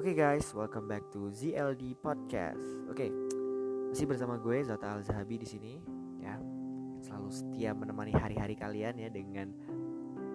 Oke 0.00 0.16
okay 0.16 0.32
guys, 0.32 0.48
welcome 0.56 0.88
back 0.88 1.04
to 1.12 1.28
ZLD 1.28 1.92
Podcast. 2.00 2.64
Oke, 2.88 3.04
okay, 3.04 3.10
masih 3.92 4.08
bersama 4.08 4.40
gue 4.40 4.64
Zata 4.64 4.96
Al 4.96 5.04
Zahabi 5.04 5.36
di 5.36 5.44
sini, 5.44 5.76
ya. 6.24 6.40
Selalu 7.04 7.28
setia 7.28 7.76
menemani 7.76 8.16
hari-hari 8.16 8.56
kalian 8.56 8.96
ya 8.96 9.12
dengan 9.12 9.52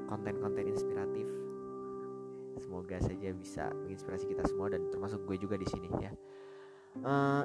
konten-konten 0.06 0.70
inspiratif. 0.70 1.26
Semoga 2.62 3.02
saja 3.02 3.34
bisa 3.34 3.74
menginspirasi 3.74 4.30
kita 4.30 4.46
semua 4.46 4.70
dan 4.70 4.86
termasuk 4.94 5.26
gue 5.26 5.42
juga 5.42 5.58
di 5.58 5.66
sini 5.66 5.90
ya. 5.98 6.14
Uh, 7.02 7.44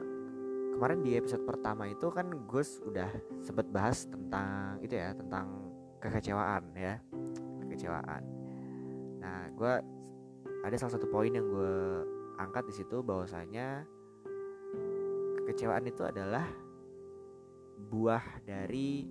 kemarin 0.77 1.01
di 1.01 1.17
episode 1.17 1.49
pertama 1.49 1.89
itu 1.89 2.05
kan 2.13 2.29
gue 2.37 2.63
udah 2.85 3.09
sempet 3.41 3.65
bahas 3.73 4.05
tentang 4.05 4.77
itu 4.85 4.93
ya 4.93 5.17
tentang 5.17 5.73
kekecewaan 6.05 6.69
ya, 6.77 7.01
kekecewaan. 7.65 8.23
Nah, 9.25 9.49
gue 9.57 10.00
ada 10.61 10.77
salah 10.77 10.95
satu 10.97 11.09
poin 11.09 11.33
yang 11.33 11.49
gue 11.49 11.77
angkat 12.37 12.69
di 12.69 12.75
situ 12.77 13.01
bahwasanya 13.01 13.85
kekecewaan 15.41 15.89
itu 15.89 16.05
adalah 16.05 16.45
buah 17.91 18.45
dari 18.45 19.09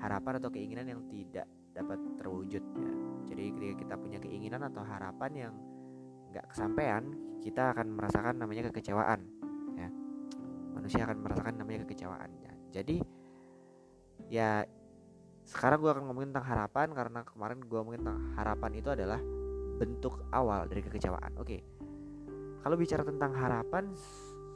harapan 0.00 0.40
atau 0.40 0.52
keinginan 0.52 0.86
yang 0.88 1.00
tidak 1.08 1.48
dapat 1.72 1.98
terwujud 2.20 2.60
ya. 2.62 2.92
Jadi 3.32 3.44
ketika 3.56 3.74
kita 3.86 3.94
punya 3.96 4.18
keinginan 4.20 4.62
atau 4.68 4.84
harapan 4.84 5.30
yang 5.48 5.54
nggak 6.30 6.46
kesampaian, 6.52 7.04
kita 7.40 7.72
akan 7.72 7.96
merasakan 7.96 8.36
namanya 8.36 8.68
kekecewaan 8.68 9.20
ya. 9.76 9.88
Manusia 10.76 11.08
akan 11.08 11.18
merasakan 11.24 11.54
namanya 11.56 11.88
kekecewaan 11.88 12.30
ya. 12.44 12.52
Jadi 12.70 12.96
ya 14.28 14.50
sekarang 15.48 15.80
gue 15.82 15.90
akan 15.90 16.04
ngomongin 16.06 16.30
tentang 16.30 16.48
harapan 16.48 16.88
karena 16.92 17.20
kemarin 17.24 17.58
gue 17.64 17.78
ngomongin 17.80 18.00
tentang 18.04 18.20
harapan 18.36 18.70
itu 18.76 18.88
adalah 18.92 19.20
bentuk 19.80 20.20
awal 20.36 20.68
dari 20.68 20.84
kekecewaan. 20.84 21.32
Oke. 21.40 21.64
Kalau 22.60 22.76
bicara 22.76 23.00
tentang 23.00 23.32
harapan 23.32 23.88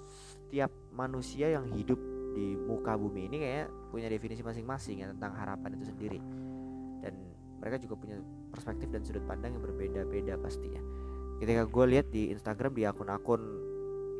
setiap 0.04 0.68
manusia 0.92 1.56
yang 1.56 1.64
hidup 1.72 1.96
di 2.36 2.52
muka 2.52 2.92
bumi 3.00 3.32
ini 3.32 3.36
kayak 3.40 3.72
punya 3.88 4.12
definisi 4.12 4.44
masing-masing 4.44 5.00
ya 5.00 5.08
tentang 5.16 5.32
harapan 5.32 5.80
itu 5.80 5.88
sendiri. 5.88 6.20
Dan 7.00 7.16
mereka 7.56 7.80
juga 7.80 7.96
punya 7.96 8.20
perspektif 8.52 8.92
dan 8.92 9.00
sudut 9.00 9.24
pandang 9.24 9.56
yang 9.56 9.64
berbeda-beda 9.64 10.36
pastinya. 10.36 10.84
Ketika 11.40 11.64
gue 11.64 11.84
lihat 11.96 12.06
di 12.12 12.28
Instagram 12.28 12.76
di 12.76 12.84
akun-akun 12.84 13.42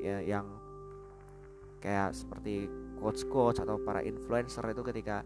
ya, 0.00 0.24
yang 0.24 0.48
kayak 1.84 2.16
seperti 2.16 2.64
quotes-quotes 2.96 3.60
atau 3.60 3.76
para 3.76 4.00
influencer 4.00 4.64
itu 4.72 4.80
ketika 4.80 5.20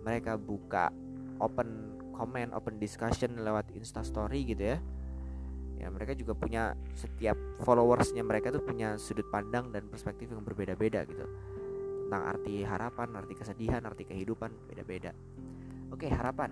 mereka 0.00 0.40
buka 0.40 0.88
open 1.36 2.00
comment, 2.16 2.56
open 2.56 2.80
discussion 2.80 3.36
lewat 3.44 3.68
Insta 3.76 4.00
Story 4.00 4.48
gitu 4.48 4.74
ya 4.74 4.80
ya 5.78 5.88
mereka 5.88 6.12
juga 6.18 6.34
punya 6.34 6.74
setiap 6.98 7.38
followersnya 7.62 8.26
mereka 8.26 8.50
tuh 8.50 8.60
punya 8.60 8.98
sudut 8.98 9.24
pandang 9.30 9.70
dan 9.70 9.86
perspektif 9.86 10.28
yang 10.34 10.42
berbeda-beda 10.42 11.06
gitu 11.06 11.24
tentang 12.08 12.24
arti 12.24 12.64
harapan, 12.64 13.08
arti 13.20 13.34
kesedihan, 13.36 13.84
arti 13.84 14.02
kehidupan 14.08 14.50
beda-beda. 14.66 15.12
Oke 15.92 16.08
harapan. 16.08 16.50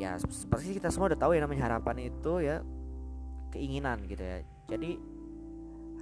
Ya 0.00 0.16
seperti 0.18 0.80
kita 0.80 0.88
semua 0.90 1.12
udah 1.12 1.20
tahu 1.20 1.36
ya 1.36 1.44
namanya 1.44 1.68
harapan 1.70 2.08
itu 2.08 2.32
ya 2.40 2.64
keinginan 3.54 4.02
gitu 4.08 4.20
ya. 4.20 4.42
Jadi 4.66 4.96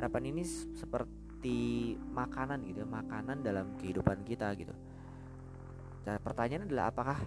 harapan 0.00 0.22
ini 0.34 0.42
seperti 0.74 1.94
makanan 2.14 2.64
gitu, 2.66 2.82
ya, 2.82 2.88
makanan 2.88 3.44
dalam 3.44 3.74
kehidupan 3.78 4.24
kita 4.24 4.54
gitu. 4.56 4.72
Dan 6.06 6.20
pertanyaan 6.22 6.64
adalah 6.66 6.94
apakah 6.94 7.18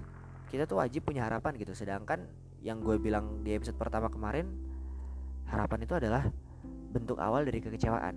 kita 0.48 0.64
tuh 0.64 0.80
wajib 0.80 1.04
punya 1.04 1.28
harapan 1.28 1.56
gitu, 1.60 1.76
sedangkan 1.76 2.24
yang 2.64 2.82
gue 2.82 2.98
bilang 2.98 3.44
di 3.46 3.54
episode 3.54 3.78
pertama 3.78 4.10
kemarin 4.10 4.50
harapan 5.48 5.80
itu 5.84 5.94
adalah 5.96 6.24
bentuk 6.92 7.20
awal 7.20 7.44
dari 7.46 7.60
kekecewaan. 7.62 8.16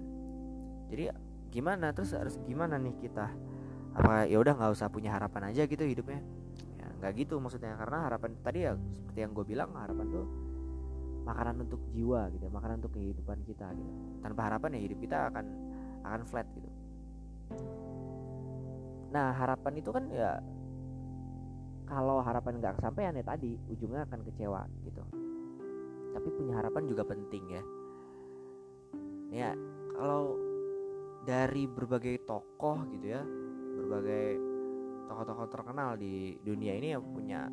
Jadi 0.90 1.10
gimana? 1.50 1.94
Terus 1.94 2.14
harus 2.14 2.34
gimana 2.46 2.78
nih 2.78 2.94
kita? 2.98 3.30
Apa 3.94 4.26
ya 4.26 4.38
udah 4.38 4.54
nggak 4.54 4.70
usah 4.74 4.90
punya 4.90 5.14
harapan 5.14 5.50
aja 5.50 5.66
gitu 5.66 5.82
hidupnya? 5.82 6.22
Ya 6.78 6.86
nggak 6.98 7.12
gitu 7.26 7.38
maksudnya. 7.38 7.74
Karena 7.78 8.06
harapan 8.06 8.34
tadi 8.42 8.66
ya 8.66 8.74
seperti 8.74 9.18
yang 9.22 9.32
gue 9.34 9.44
bilang 9.46 9.70
harapan 9.74 10.06
tuh 10.10 10.26
makanan 11.20 11.68
untuk 11.68 11.84
jiwa 11.92 12.32
gitu 12.32 12.48
makanan 12.48 12.82
untuk 12.82 12.94
kehidupan 12.98 13.38
kita 13.46 13.70
gitu. 13.74 13.90
Tanpa 14.22 14.40
harapan 14.50 14.78
ya 14.78 14.80
hidup 14.82 14.98
kita 14.98 15.18
akan 15.30 15.44
akan 16.06 16.20
flat 16.26 16.46
gitu. 16.54 16.68
Nah 19.10 19.34
harapan 19.34 19.72
itu 19.78 19.90
kan 19.90 20.04
ya 20.10 20.38
kalau 21.90 22.22
harapan 22.22 22.62
nggak 22.62 22.78
kesampaian 22.78 23.18
ya 23.18 23.24
tadi 23.26 23.58
ujungnya 23.66 24.06
akan 24.06 24.22
kecewa 24.22 24.62
gitu. 24.86 25.02
Tapi 26.14 26.28
punya 26.38 26.62
harapan 26.62 26.86
juga 26.86 27.02
penting 27.02 27.44
ya. 27.50 27.62
Ya 29.34 29.50
kalau 29.98 30.38
dari 31.26 31.66
berbagai 31.66 32.22
tokoh 32.22 32.86
gitu 32.94 33.06
ya 33.18 33.22
berbagai 33.82 34.38
tokoh-tokoh 35.10 35.46
terkenal 35.50 35.98
di 35.98 36.38
dunia 36.46 36.78
ini 36.78 36.94
yang 36.94 37.02
punya 37.02 37.50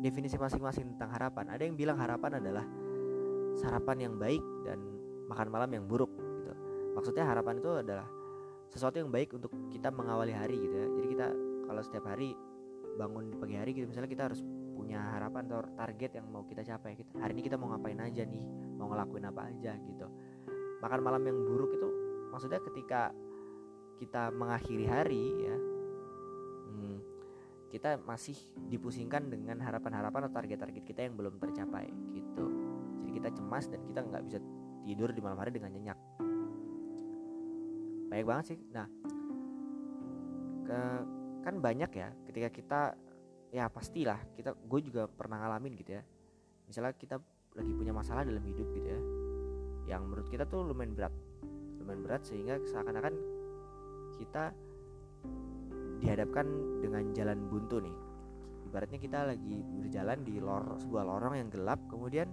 definisi 0.00 0.40
masing-masing 0.40 0.96
tentang 0.96 1.12
harapan 1.12 1.52
ada 1.52 1.62
yang 1.62 1.76
bilang 1.76 1.96
harapan 2.00 2.40
adalah 2.40 2.64
sarapan 3.56 4.08
yang 4.08 4.14
baik 4.16 4.42
dan 4.66 4.80
makan 5.28 5.48
malam 5.52 5.70
yang 5.70 5.84
buruk 5.86 6.10
gitu. 6.10 6.52
Maksudnya 6.96 7.24
harapan 7.28 7.60
itu 7.60 7.70
adalah 7.80 8.08
sesuatu 8.68 8.98
yang 8.98 9.12
baik 9.12 9.36
untuk 9.36 9.52
kita 9.70 9.92
mengawali 9.94 10.34
hari 10.34 10.58
gitu 10.58 10.74
ya. 10.74 10.88
Jadi 10.90 11.06
kita 11.14 11.28
kalau 11.64 11.80
setiap 11.80 12.04
hari 12.10 12.34
bangun 12.94 13.30
di 13.30 13.36
pagi 13.36 13.54
hari 13.58 13.70
gitu. 13.74 13.86
Misalnya 13.90 14.10
kita 14.10 14.24
harus 14.30 14.40
punya 14.74 15.00
harapan 15.16 15.42
atau 15.48 15.60
target 15.78 16.10
yang 16.18 16.26
mau 16.28 16.42
kita 16.44 16.66
capai 16.66 16.98
kita 16.98 17.08
hari 17.16 17.32
ini 17.38 17.42
kita 17.46 17.56
mau 17.56 17.70
ngapain 17.72 17.98
aja 18.02 18.22
nih? 18.26 18.44
Mau 18.76 18.90
ngelakuin 18.90 19.24
apa 19.26 19.50
aja 19.50 19.72
gitu. 19.78 20.06
Makan 20.82 21.00
malam 21.00 21.22
yang 21.24 21.38
buruk 21.40 21.70
itu 21.74 21.88
maksudnya 22.34 22.60
ketika 22.60 23.14
kita 24.02 24.34
mengakhiri 24.34 24.86
hari 24.90 25.24
ya 25.46 25.56
hmm, 26.66 26.98
kita 27.70 28.02
masih 28.02 28.34
dipusingkan 28.68 29.30
dengan 29.30 29.62
harapan-harapan 29.62 30.26
atau 30.26 30.34
target-target 30.34 30.84
kita 30.84 31.00
yang 31.06 31.14
belum 31.14 31.38
tercapai 31.38 31.88
gitu. 32.12 32.46
Jadi 33.02 33.10
kita 33.22 33.28
cemas 33.38 33.70
dan 33.70 33.80
kita 33.86 34.00
nggak 34.02 34.22
bisa 34.26 34.38
tidur 34.84 35.10
di 35.14 35.20
malam 35.22 35.38
hari 35.38 35.54
dengan 35.54 35.70
nyenyak. 35.72 35.98
Baik 38.10 38.26
banget 38.26 38.44
sih. 38.54 38.58
Nah 38.74 38.86
ke 40.64 40.80
kan 41.44 41.60
banyak 41.60 41.92
ya 41.92 42.08
ketika 42.32 42.48
kita 42.48 42.80
ya 43.52 43.68
pastilah 43.68 44.18
kita 44.34 44.56
gue 44.56 44.80
juga 44.80 45.04
pernah 45.04 45.44
ngalamin 45.44 45.76
gitu 45.76 46.00
ya. 46.00 46.02
Misalnya 46.64 46.96
kita 46.96 47.20
lagi 47.54 47.72
punya 47.76 47.92
masalah 47.92 48.24
dalam 48.24 48.42
hidup 48.42 48.66
gitu 48.72 48.88
ya 48.88 49.00
yang 49.84 50.08
menurut 50.08 50.26
kita 50.32 50.48
tuh 50.48 50.64
lumayan 50.64 50.96
berat. 50.96 51.12
Lumayan 51.78 52.00
berat 52.00 52.24
sehingga 52.24 52.56
seakan-akan 52.64 53.14
kita 54.16 54.56
dihadapkan 56.00 56.46
dengan 56.80 57.12
jalan 57.12 57.38
buntu 57.52 57.84
nih. 57.84 57.96
Ibaratnya 58.72 58.98
kita 58.98 59.18
lagi 59.28 59.60
berjalan 59.60 60.18
di 60.24 60.40
lor 60.40 60.80
sebuah 60.80 61.04
lorong 61.04 61.36
yang 61.38 61.48
gelap 61.52 61.78
kemudian 61.86 62.26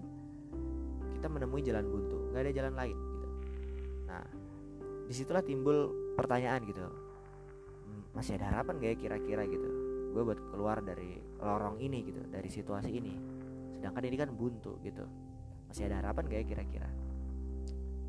kita 1.19 1.27
menemui 1.27 1.61
jalan 1.61 1.85
buntu. 1.85 2.31
Nggak 2.31 2.41
ada 2.47 2.53
jalan 2.55 2.73
lain 2.73 2.97
gitu. 2.97 3.27
Nah 4.07 4.23
di 5.05 5.13
situlah 5.13 5.43
timbul 5.43 5.91
pertanyaan 6.15 6.63
gitu 6.63 6.87
masih 8.11 8.35
ada 8.39 8.51
harapan 8.51 8.79
gak 8.79 8.89
ya 8.93 8.97
kira-kira 8.97 9.43
gitu? 9.47 9.69
Gue 10.11 10.21
buat 10.27 10.39
keluar 10.51 10.83
dari 10.83 11.19
lorong 11.39 11.79
ini 11.79 12.03
gitu 12.03 12.21
dari 12.27 12.49
situasi 12.51 12.91
ini. 12.91 13.13
Sedangkan 13.79 14.03
ini 14.07 14.17
kan 14.19 14.29
buntu 14.35 14.77
gitu. 14.83 15.07
Masih 15.71 15.87
ada 15.87 16.03
harapan 16.03 16.27
gak 16.27 16.39
ya 16.43 16.45
kira-kira? 16.55 16.89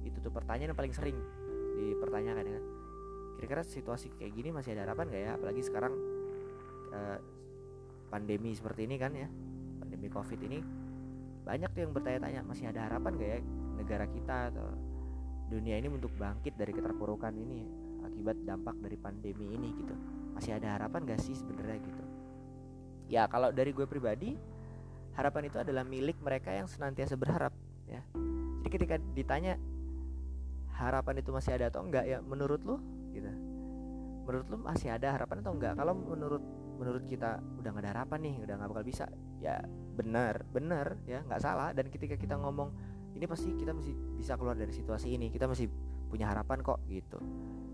Itu 0.02 0.18
tuh 0.18 0.32
pertanyaan 0.34 0.74
yang 0.74 0.78
paling 0.78 0.94
sering 0.94 1.18
dipertanyakan 1.72 2.44
ya 2.46 2.60
kira-kira 3.40 3.66
situasi 3.66 4.12
kayak 4.14 4.38
gini 4.38 4.54
masih 4.54 4.76
ada 4.78 4.86
harapan 4.86 5.10
gak 5.10 5.22
ya? 5.22 5.30
Apalagi 5.34 5.62
sekarang 5.66 5.94
eh, 6.94 7.18
pandemi 8.12 8.52
seperti 8.52 8.84
ini 8.84 9.00
kan 9.00 9.16
ya 9.16 9.26
pandemi 9.80 10.12
covid 10.12 10.36
ini 10.44 10.60
banyak 11.42 11.72
tuh 11.74 11.80
yang 11.88 11.92
bertanya-tanya 11.96 12.40
masih 12.46 12.68
ada 12.70 12.86
harapan 12.86 13.12
gak 13.18 13.30
ya 13.34 13.38
negara 13.80 14.06
kita 14.06 14.36
atau 14.52 14.68
dunia 15.48 15.80
ini 15.80 15.88
untuk 15.88 16.12
bangkit 16.14 16.54
dari 16.54 16.72
keterpurukan 16.76 17.34
ini 17.34 17.66
akibat 18.04 18.36
dampak 18.44 18.76
dari 18.82 18.96
pandemi 18.98 19.54
ini 19.54 19.68
gitu. 19.78 19.94
Masih 20.34 20.56
ada 20.58 20.78
harapan 20.78 21.06
gak 21.06 21.20
sih 21.22 21.34
sebenarnya 21.36 21.78
gitu? 21.82 22.04
Ya 23.12 23.28
kalau 23.28 23.52
dari 23.52 23.70
gue 23.76 23.84
pribadi 23.84 24.36
harapan 25.12 25.52
itu 25.52 25.60
adalah 25.60 25.84
milik 25.84 26.16
mereka 26.24 26.52
yang 26.52 26.64
senantiasa 26.68 27.14
berharap 27.14 27.52
ya. 27.84 28.00
Jadi 28.62 28.68
ketika 28.72 28.96
ditanya 29.12 29.60
harapan 30.72 31.20
itu 31.20 31.30
masih 31.30 31.52
ada 31.54 31.68
atau 31.68 31.84
enggak 31.84 32.08
ya 32.08 32.18
menurut 32.24 32.60
lu 32.64 32.80
gitu. 33.12 33.28
Menurut 34.24 34.46
lu 34.48 34.56
masih 34.62 34.88
ada 34.94 35.12
harapan 35.12 35.44
atau 35.44 35.52
enggak 35.52 35.76
kalau 35.76 35.92
menurut 35.92 36.42
menurut 36.80 37.04
kita 37.06 37.38
udah 37.60 37.70
gak 37.76 37.82
ada 37.84 37.90
harapan 37.94 38.18
nih 38.26 38.34
udah 38.42 38.54
nggak 38.58 38.70
bakal 38.74 38.82
bisa 38.82 39.04
ya 39.38 39.60
benar 39.94 40.42
benar 40.50 40.96
ya 41.04 41.20
nggak 41.28 41.42
salah. 41.42 41.76
Dan 41.76 41.92
ketika 41.92 42.16
kita 42.16 42.40
ngomong 42.40 42.72
ini 43.12 43.24
pasti 43.28 43.52
kita 43.52 43.76
masih 43.76 43.92
bisa 44.16 44.40
keluar 44.40 44.56
dari 44.56 44.72
situasi 44.72 45.12
ini 45.12 45.28
kita 45.28 45.44
masih 45.44 45.68
punya 46.08 46.32
harapan 46.32 46.64
kok 46.64 46.80
gitu 46.88 47.20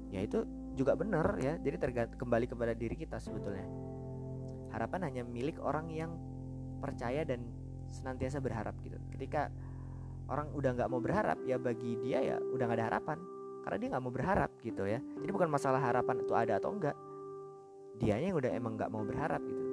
ya 0.08 0.20
itu 0.24 0.44
juga 0.78 0.94
benar 0.94 1.36
ya. 1.42 1.58
Jadi 1.58 1.76
tergant 1.76 2.12
kembali 2.14 2.46
kepada 2.46 2.72
diri 2.72 2.94
kita 2.94 3.18
sebetulnya. 3.18 3.66
Harapan 4.70 5.10
hanya 5.10 5.22
milik 5.26 5.58
orang 5.58 5.90
yang 5.90 6.14
percaya 6.78 7.26
dan 7.26 7.42
senantiasa 7.90 8.38
berharap 8.38 8.78
gitu. 8.86 8.94
Ketika 9.10 9.50
orang 10.28 10.52
udah 10.54 10.70
nggak 10.76 10.88
mau 10.92 11.02
berharap 11.02 11.40
ya 11.48 11.58
bagi 11.58 11.98
dia 11.98 12.22
ya 12.22 12.36
udah 12.38 12.64
nggak 12.68 12.78
ada 12.78 12.86
harapan. 12.94 13.18
Karena 13.66 13.76
dia 13.82 13.88
nggak 13.96 14.04
mau 14.04 14.14
berharap 14.14 14.50
gitu 14.62 14.82
ya. 14.86 15.00
Jadi 15.02 15.30
bukan 15.34 15.50
masalah 15.50 15.82
harapan 15.82 16.16
itu 16.22 16.32
ada 16.32 16.56
atau 16.56 16.70
enggak 16.72 16.96
dianya 17.98 18.30
yang 18.30 18.38
udah 18.38 18.50
emang 18.54 18.78
nggak 18.78 18.90
mau 18.94 19.02
berharap 19.02 19.42
gitu. 19.42 19.64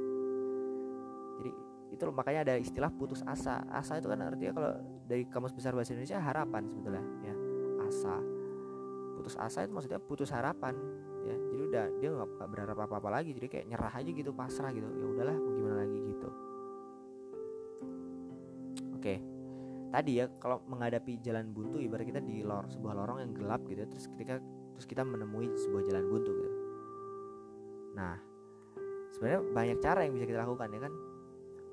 Jadi 1.39 1.51
itu 1.93 2.01
loh, 2.01 2.15
makanya 2.17 2.49
ada 2.49 2.53
istilah 2.57 2.91
putus 2.91 3.21
asa. 3.23 3.61
Asa 3.69 4.01
itu 4.01 4.09
kan 4.09 4.19
artinya 4.25 4.51
kalau 4.57 4.71
dari 5.05 5.23
kamus 5.29 5.53
besar 5.53 5.77
bahasa 5.77 5.93
Indonesia 5.93 6.17
harapan 6.17 6.65
sebetulnya 6.65 7.03
ya. 7.23 7.35
Asa 7.85 8.34
putus 9.25 9.41
asa 9.41 9.65
itu 9.65 9.73
maksudnya 9.73 9.97
putus 9.97 10.29
harapan 10.29 10.77
ya. 11.25 11.33
Jadi 11.33 11.61
udah 11.65 11.85
dia 11.97 12.09
nggak 12.13 12.45
berharap 12.45 12.77
apa 12.85 13.01
apa 13.01 13.09
lagi. 13.09 13.33
Jadi 13.33 13.49
kayak 13.49 13.65
nyerah 13.73 13.89
aja 13.89 14.09
gitu 14.13 14.29
pasrah 14.37 14.69
gitu. 14.69 14.85
Ya 14.85 15.05
udahlah 15.09 15.33
gimana 15.33 15.75
lagi 15.81 15.97
gitu. 15.97 16.29
Oke. 18.93 19.15
Tadi 19.89 20.11
ya 20.21 20.29
kalau 20.37 20.61
menghadapi 20.69 21.17
jalan 21.25 21.49
buntu 21.49 21.81
ibarat 21.81 22.05
kita 22.05 22.21
di 22.21 22.45
lor 22.45 22.69
sebuah 22.69 22.93
lorong 22.93 23.25
yang 23.25 23.31
gelap 23.33 23.65
gitu 23.65 23.81
terus 23.89 24.05
ketika 24.13 24.37
terus 24.77 24.85
kita 24.85 25.01
menemui 25.01 25.49
sebuah 25.57 25.81
jalan 25.89 26.05
buntu 26.05 26.29
gitu. 26.37 26.51
Nah 27.97 28.21
sebenarnya 29.09 29.41
banyak 29.41 29.77
cara 29.81 30.05
yang 30.05 30.13
bisa 30.13 30.29
kita 30.29 30.39
lakukan 30.45 30.69
ya 30.69 30.79
kan? 30.85 30.93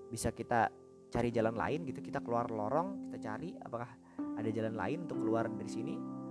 Bisa 0.09 0.29
kita 0.33 0.73
cari 1.13 1.29
jalan 1.29 1.53
lain 1.53 1.85
gitu 1.85 2.01
kita 2.01 2.25
keluar 2.25 2.49
lorong 2.49 3.13
kita 3.13 3.29
cari 3.29 3.53
apakah 3.61 3.93
ada 4.41 4.49
jalan 4.49 4.73
lain 4.73 5.05
untuk 5.05 5.21
keluar 5.21 5.45
dari 5.45 5.69
sini 5.69 6.22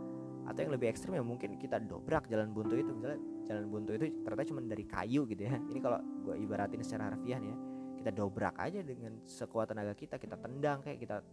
atau 0.51 0.67
yang 0.67 0.73
lebih 0.75 0.91
ekstrim 0.91 1.15
ya 1.15 1.23
mungkin 1.23 1.55
kita 1.55 1.79
dobrak 1.79 2.27
jalan 2.27 2.51
buntu 2.51 2.75
itu. 2.75 2.91
Misalnya 2.91 3.19
jalan 3.47 3.65
buntu 3.71 3.95
itu 3.95 4.05
ternyata 4.21 4.43
cuma 4.51 4.59
dari 4.67 4.85
kayu 4.85 5.23
gitu 5.25 5.41
ya. 5.47 5.55
Ini 5.55 5.79
kalau 5.79 5.99
gue 6.27 6.35
ibaratin 6.43 6.83
secara 6.83 7.15
harfiah 7.15 7.39
ya. 7.39 7.55
Kita 7.95 8.11
dobrak 8.11 8.55
aja 8.59 8.83
dengan 8.83 9.23
sekuat 9.23 9.71
tenaga 9.71 9.95
kita 9.95 10.19
kita 10.19 10.35
tendang 10.35 10.83
kayak 10.83 10.99
kita 10.99 11.23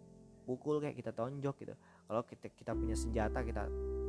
pukul 0.47 0.81
kayak 0.81 0.97
kita 0.97 1.11
tonjok 1.13 1.57
gitu. 1.61 1.75
Kalau 2.07 2.23
kita 2.25 2.47
kita 2.55 2.73
punya 2.73 2.97
senjata 2.97 3.39
kita 3.43 3.63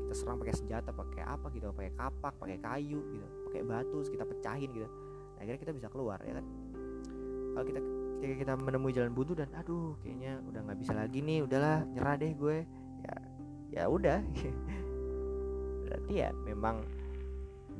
kita 0.07 0.13
serang 0.15 0.37
pakai 0.39 0.55
senjata 0.55 0.89
pakai 0.95 1.23
apa 1.25 1.47
gitu 1.51 1.69
pakai 1.75 1.93
kapak 1.93 2.33
pakai 2.39 2.57
kayu 2.57 2.99
gitu 3.11 3.27
pakai 3.49 3.61
batu 3.65 3.97
kita 4.07 4.23
pecahin 4.23 4.69
gitu. 4.71 4.87
Nah, 4.87 5.39
akhirnya 5.43 5.59
kita 5.59 5.73
bisa 5.75 5.87
keluar 5.91 6.19
ya 6.23 6.37
kan? 6.37 6.45
Kalau 7.57 7.65
kita 7.65 7.79
ketika 8.19 8.35
kita 8.35 8.53
menemui 8.59 8.91
jalan 8.91 9.15
buntu 9.15 9.31
dan 9.35 9.49
aduh 9.55 9.95
kayaknya 10.03 10.43
udah 10.43 10.59
nggak 10.67 10.79
bisa 10.79 10.93
lagi 10.95 11.19
nih 11.23 11.39
udahlah 11.43 11.83
nyerah 11.91 12.15
deh 12.15 12.31
gue. 12.35 12.57
Ya 12.99 13.15
ya 13.69 13.83
udah 13.85 14.19
berarti 16.09 16.25
ya 16.25 16.33
memang 16.41 16.81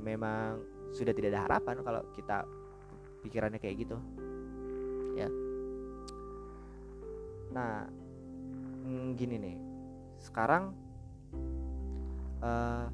memang 0.06 0.62
sudah 0.94 1.18
tidak 1.18 1.34
ada 1.34 1.50
harapan 1.50 1.82
kalau 1.82 2.02
kita 2.14 2.46
pikirannya 3.26 3.58
kayak 3.58 3.82
gitu. 3.82 3.98
Ya. 5.18 5.26
Nah 7.50 7.90
mm, 8.86 9.18
gini 9.18 9.36
nih. 9.42 9.58
Sekarang 10.22 10.78
uh, 12.46 12.86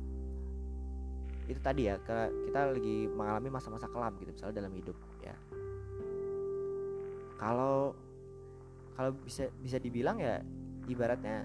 itu 1.51 1.59
tadi 1.59 1.91
ya 1.91 1.99
kita 1.99 2.71
lagi 2.71 3.11
mengalami 3.11 3.51
masa-masa 3.51 3.91
kelam 3.91 4.15
gitu 4.23 4.31
misalnya 4.31 4.63
dalam 4.63 4.71
hidup 4.71 4.95
ya. 5.19 5.35
Kalau 7.35 7.91
kalau 8.95 9.11
bisa 9.19 9.51
bisa 9.59 9.83
dibilang 9.83 10.15
ya 10.15 10.39
ibaratnya 10.87 11.43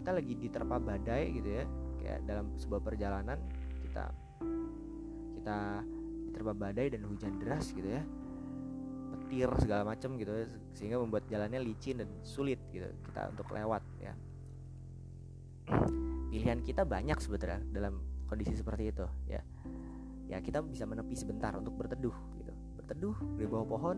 kita 0.00 0.16
lagi 0.16 0.32
diterpa 0.32 0.80
badai 0.80 1.28
gitu 1.36 1.60
ya 1.60 1.68
kayak 2.02 2.26
dalam 2.26 2.50
sebuah 2.58 2.82
perjalanan 2.82 3.38
kita 3.86 4.10
kita 5.38 5.58
diterpa 6.28 6.52
badai 6.52 6.90
dan 6.90 7.06
hujan 7.06 7.38
deras 7.38 7.70
gitu 7.70 7.86
ya. 7.86 8.02
Petir 9.12 9.48
segala 9.62 9.86
macam 9.86 10.18
gitu 10.18 10.32
ya, 10.34 10.46
sehingga 10.74 10.98
membuat 10.98 11.24
jalannya 11.30 11.62
licin 11.62 12.02
dan 12.02 12.10
sulit 12.26 12.58
gitu 12.74 12.90
kita 13.06 13.30
untuk 13.30 13.46
lewat 13.54 13.82
ya. 14.02 14.12
Pilihan 16.32 16.64
kita 16.66 16.82
banyak 16.82 17.16
sebetulnya 17.22 17.62
dalam 17.70 18.02
kondisi 18.26 18.58
seperti 18.58 18.90
itu 18.90 19.06
ya. 19.30 19.40
Ya 20.26 20.40
kita 20.42 20.64
bisa 20.64 20.88
menepi 20.88 21.14
sebentar 21.14 21.54
untuk 21.54 21.76
berteduh 21.78 22.16
gitu. 22.40 22.52
Berteduh 22.80 23.16
di 23.38 23.44
bawah 23.46 23.78
pohon 23.78 23.96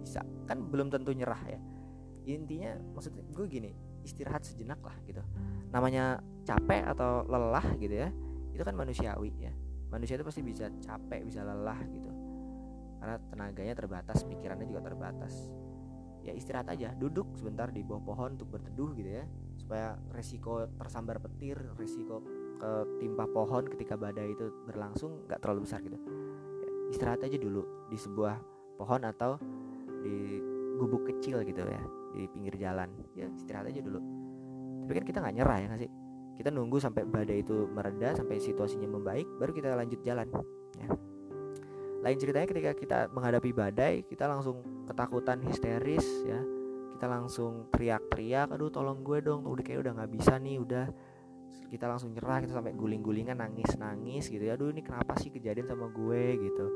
bisa 0.00 0.24
kan 0.48 0.64
belum 0.64 0.88
tentu 0.88 1.12
nyerah 1.12 1.40
ya 1.44 1.60
intinya 2.26 2.76
maksudnya 2.92 3.24
gue 3.32 3.46
gini 3.48 3.70
istirahat 4.04 4.44
sejenak 4.44 4.80
lah 4.80 4.96
gitu. 5.04 5.22
Namanya 5.70 6.20
capek 6.44 6.82
atau 6.96 7.24
lelah 7.28 7.66
gitu 7.76 7.94
ya 7.94 8.08
itu 8.50 8.62
kan 8.62 8.74
manusiawi 8.76 9.30
ya. 9.40 9.52
Manusia 9.90 10.18
itu 10.18 10.24
pasti 10.26 10.42
bisa 10.44 10.68
capek 10.82 11.24
bisa 11.24 11.42
lelah 11.42 11.78
gitu. 11.88 12.10
Karena 13.00 13.16
tenaganya 13.32 13.74
terbatas 13.74 14.22
pikirannya 14.26 14.68
juga 14.68 14.84
terbatas. 14.92 15.48
Ya 16.20 16.36
istirahat 16.36 16.68
aja 16.68 16.92
duduk 16.92 17.32
sebentar 17.32 17.72
di 17.72 17.80
bawah 17.80 18.04
pohon 18.04 18.36
untuk 18.36 18.52
berteduh 18.52 18.92
gitu 18.98 19.10
ya. 19.22 19.24
Supaya 19.56 19.96
resiko 20.12 20.68
tersambar 20.76 21.22
petir 21.22 21.56
resiko 21.78 22.20
ketimpa 22.60 23.24
pohon 23.32 23.64
ketika 23.72 23.96
badai 23.96 24.36
itu 24.36 24.52
berlangsung 24.68 25.24
nggak 25.24 25.40
terlalu 25.40 25.64
besar 25.64 25.80
gitu. 25.80 25.96
Ya, 26.60 26.70
istirahat 26.92 27.24
aja 27.24 27.36
dulu 27.40 27.88
di 27.88 27.96
sebuah 27.96 28.36
pohon 28.76 29.00
atau 29.08 29.40
di 30.00 30.40
gubuk 30.80 31.08
kecil 31.12 31.44
gitu 31.44 31.60
ya 31.60 31.99
di 32.14 32.26
pinggir 32.30 32.54
jalan. 32.58 32.90
Ya 33.14 33.26
istirahat 33.30 33.70
aja 33.70 33.80
dulu. 33.82 34.00
Tapi 34.86 34.92
kan 34.98 35.04
kita 35.06 35.18
nggak 35.22 35.34
nyerah 35.38 35.58
ya 35.58 35.66
nggak 35.70 35.82
sih? 35.86 35.90
Kita 36.40 36.48
nunggu 36.48 36.80
sampai 36.80 37.04
badai 37.04 37.44
itu 37.44 37.68
mereda 37.68 38.16
sampai 38.16 38.40
situasinya 38.40 38.88
membaik 38.88 39.28
baru 39.36 39.52
kita 39.52 39.76
lanjut 39.76 40.00
jalan 40.00 40.26
ya. 40.80 40.88
Lain 42.00 42.16
ceritanya 42.16 42.48
ketika 42.48 42.72
kita 42.72 42.98
menghadapi 43.12 43.50
badai 43.52 43.94
kita 44.08 44.24
langsung 44.24 44.64
ketakutan 44.88 45.44
histeris 45.44 46.06
ya. 46.24 46.40
Kita 46.96 47.08
langsung 47.08 47.68
teriak-teriak 47.72 48.52
aduh 48.56 48.72
tolong 48.72 49.00
gue 49.04 49.20
dong 49.24 49.44
udah 49.48 49.64
kayak 49.64 49.84
udah 49.84 49.92
nggak 50.00 50.10
bisa 50.10 50.40
nih 50.40 50.56
udah. 50.58 50.88
Kita 51.70 51.86
langsung 51.86 52.10
nyerah 52.10 52.42
kita 52.42 52.58
sampai 52.58 52.74
guling-gulingan 52.74 53.38
nangis-nangis 53.38 54.26
gitu 54.26 54.42
ya. 54.42 54.58
Aduh 54.58 54.74
ini 54.74 54.82
kenapa 54.82 55.14
sih 55.22 55.30
kejadian 55.30 55.70
sama 55.70 55.86
gue? 55.86 56.40
gitu. 56.40 56.66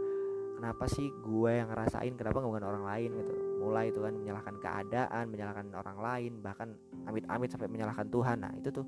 Kenapa 0.54 0.86
sih 0.86 1.10
gue 1.10 1.50
yang 1.50 1.66
ngerasain? 1.66 2.14
Kenapa 2.14 2.38
nggak 2.38 2.52
bukan 2.52 2.66
orang 2.68 2.84
lain? 2.86 3.10
gitu 3.10 3.43
mulai 3.64 3.88
itu 3.88 4.04
kan 4.04 4.12
menyalahkan 4.12 4.56
keadaan 4.60 5.24
menyalahkan 5.32 5.66
orang 5.72 5.98
lain 5.98 6.32
bahkan 6.44 6.68
amit-amit 7.08 7.48
sampai 7.48 7.72
menyalahkan 7.72 8.06
Tuhan. 8.12 8.44
Nah 8.44 8.52
itu 8.60 8.68
tuh 8.68 8.86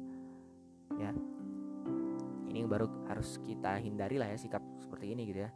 ya. 1.00 1.11
Ini 2.52 2.64
baru 2.69 2.88
harus 3.08 3.40
kita 3.40 3.81
hindari 3.81 4.20
lah 4.20 4.28
ya 4.28 4.37
sikap 4.37 4.61
seperti 4.76 5.17
ini 5.17 5.23
gitu 5.32 5.40
ya. 5.49 5.50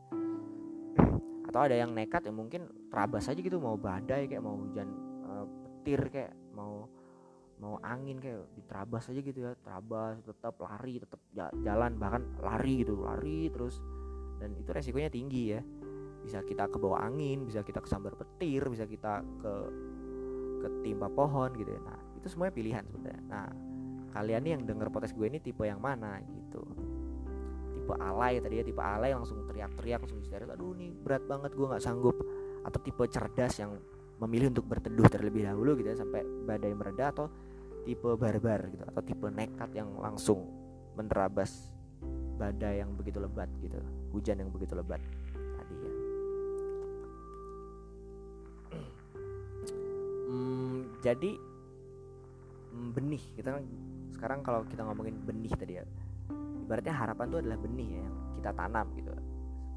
Atau 1.52 1.61
ada 1.69 1.76
yang 1.76 1.93
nekat 1.93 2.25
ya 2.25 2.32
mungkin 2.32 2.88
terabas 2.88 3.28
aja 3.28 3.40
gitu 3.40 3.61
mau 3.61 3.76
badai 3.76 4.25
kayak 4.25 4.40
mau 4.40 4.56
hujan 4.56 4.88
uh, 5.28 5.44
petir 5.44 6.00
kayak 6.09 6.33
mau 6.56 6.88
mau 7.61 7.76
angin 7.85 8.16
kayak 8.16 8.49
diterabas 8.56 9.12
aja 9.12 9.21
gitu 9.21 9.38
ya. 9.44 9.52
Terabas 9.61 10.25
tetap 10.25 10.56
lari 10.61 11.00
tetap 11.00 11.21
jalan 11.61 12.00
bahkan 12.00 12.25
lari 12.40 12.80
gitu 12.80 12.97
lari 13.00 13.52
terus. 13.52 13.76
Dan 14.40 14.56
itu 14.56 14.73
resikonya 14.73 15.12
tinggi 15.12 15.52
ya 15.52 15.61
bisa 16.30 16.46
kita 16.46 16.70
ke 16.70 16.78
bawah 16.78 17.02
angin 17.02 17.42
bisa 17.42 17.66
kita 17.66 17.82
kesambar 17.82 18.14
petir 18.14 18.62
bisa 18.70 18.87
kita 18.87 19.26
ke 19.42 19.52
ketimpa 20.62 21.10
pohon 21.10 21.50
gitu 21.58 21.75
ya. 21.75 21.80
Nah 21.82 21.99
itu 22.14 22.26
semuanya 22.30 22.54
pilihan 22.54 22.84
sebenarnya. 22.87 23.22
Nah 23.26 23.49
kalian 24.14 24.40
nih 24.46 24.52
yang 24.54 24.62
denger 24.62 24.87
podcast 24.94 25.18
gue 25.18 25.26
ini 25.26 25.42
tipe 25.42 25.66
yang 25.66 25.82
mana 25.82 26.22
gitu? 26.22 26.62
Tipe 27.75 27.92
alay 27.99 28.38
tadi 28.38 28.62
ya 28.62 28.64
tipe 28.64 28.78
alay 28.78 29.10
langsung 29.10 29.42
teriak-teriak 29.50 30.06
langsung 30.06 30.22
histeris. 30.22 30.46
Aduh 30.46 30.76
nih 30.78 30.94
berat 30.94 31.26
banget 31.26 31.50
gue 31.56 31.66
nggak 31.66 31.82
sanggup. 31.82 32.14
Atau 32.62 32.78
tipe 32.84 33.02
cerdas 33.10 33.58
yang 33.58 33.75
memilih 34.22 34.54
untuk 34.54 34.68
berteduh 34.68 35.08
terlebih 35.10 35.49
dahulu 35.49 35.80
gitu 35.80 35.90
ya 35.90 35.99
sampai 35.99 36.22
badai 36.44 36.76
mereda 36.76 37.10
atau 37.10 37.26
tipe 37.88 38.06
barbar 38.14 38.68
gitu 38.70 38.84
atau 38.84 39.00
tipe 39.00 39.26
nekat 39.32 39.72
yang 39.72 39.88
langsung 39.96 40.44
menerabas 40.92 41.72
badai 42.37 42.84
yang 42.84 42.92
begitu 42.92 43.16
lebat 43.16 43.49
gitu 43.64 43.80
hujan 44.12 44.44
yang 44.44 44.52
begitu 44.52 44.76
lebat 44.76 45.00
hmm, 50.30 51.02
jadi 51.02 51.32
hmm, 52.70 52.88
benih. 52.94 53.22
Kita 53.34 53.58
kan 53.58 53.64
sekarang 54.14 54.40
kalau 54.46 54.62
kita 54.70 54.87
ngomongin 54.87 55.18
benih 55.26 55.50
tadi 55.58 55.82
ya 55.82 55.84
ibaratnya 56.62 56.94
harapan 56.94 57.26
itu 57.34 57.38
adalah 57.42 57.58
benih 57.58 57.88
ya, 57.99 58.00
yang 58.06 58.16
kita 58.38 58.50
tanam 58.54 58.87
gitu. 58.94 59.10